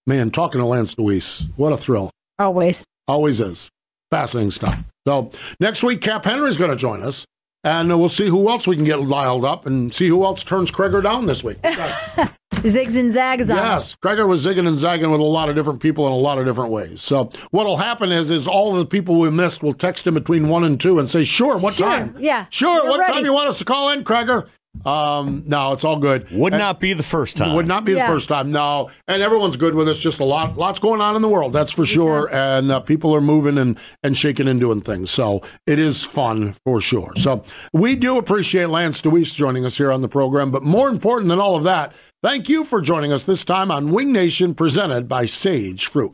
[0.08, 2.10] man, talking to Lance Dewease, what a thrill.
[2.40, 2.84] Always.
[3.08, 3.70] Always is.
[4.12, 4.84] Fascinating stuff.
[5.08, 7.26] So next week, Cap Henry's going to join us,
[7.64, 10.72] and we'll see who else we can get dialed up and see who else turns
[10.72, 11.58] Kreger down this week.
[12.64, 13.56] Zigs and zags on.
[13.58, 16.38] yes, Kreger was zigging and zagging with a lot of different people in a lot
[16.38, 17.02] of different ways.
[17.02, 20.50] So what'll happen is, is all of the people we missed will text him between
[20.50, 22.16] one and two and say, "Sure, what Sure, time?
[22.20, 24.48] yeah, sure, what ready." time you want us to call in, Kreger?"
[24.86, 26.28] Um, no, it's all good.
[26.32, 27.54] Would And- not be the first time.
[27.56, 28.08] Would not be Yeah.
[28.08, 28.52] the first time.
[28.52, 29.98] No, and everyone's good with us.
[30.00, 31.52] Just a lot, lots going on in the world.
[31.54, 32.30] That's for sure.
[32.34, 35.12] And uh, people are moving and and shaking and doing things.
[35.12, 37.12] So it is fun for sure.
[37.18, 37.44] So
[37.74, 40.52] we do appreciate Lance Dewease joining us here on the program.
[40.52, 41.94] But more important than all of that,
[42.24, 46.14] thank you for joining us this time on Wing Nation, presented by Sage Fruit.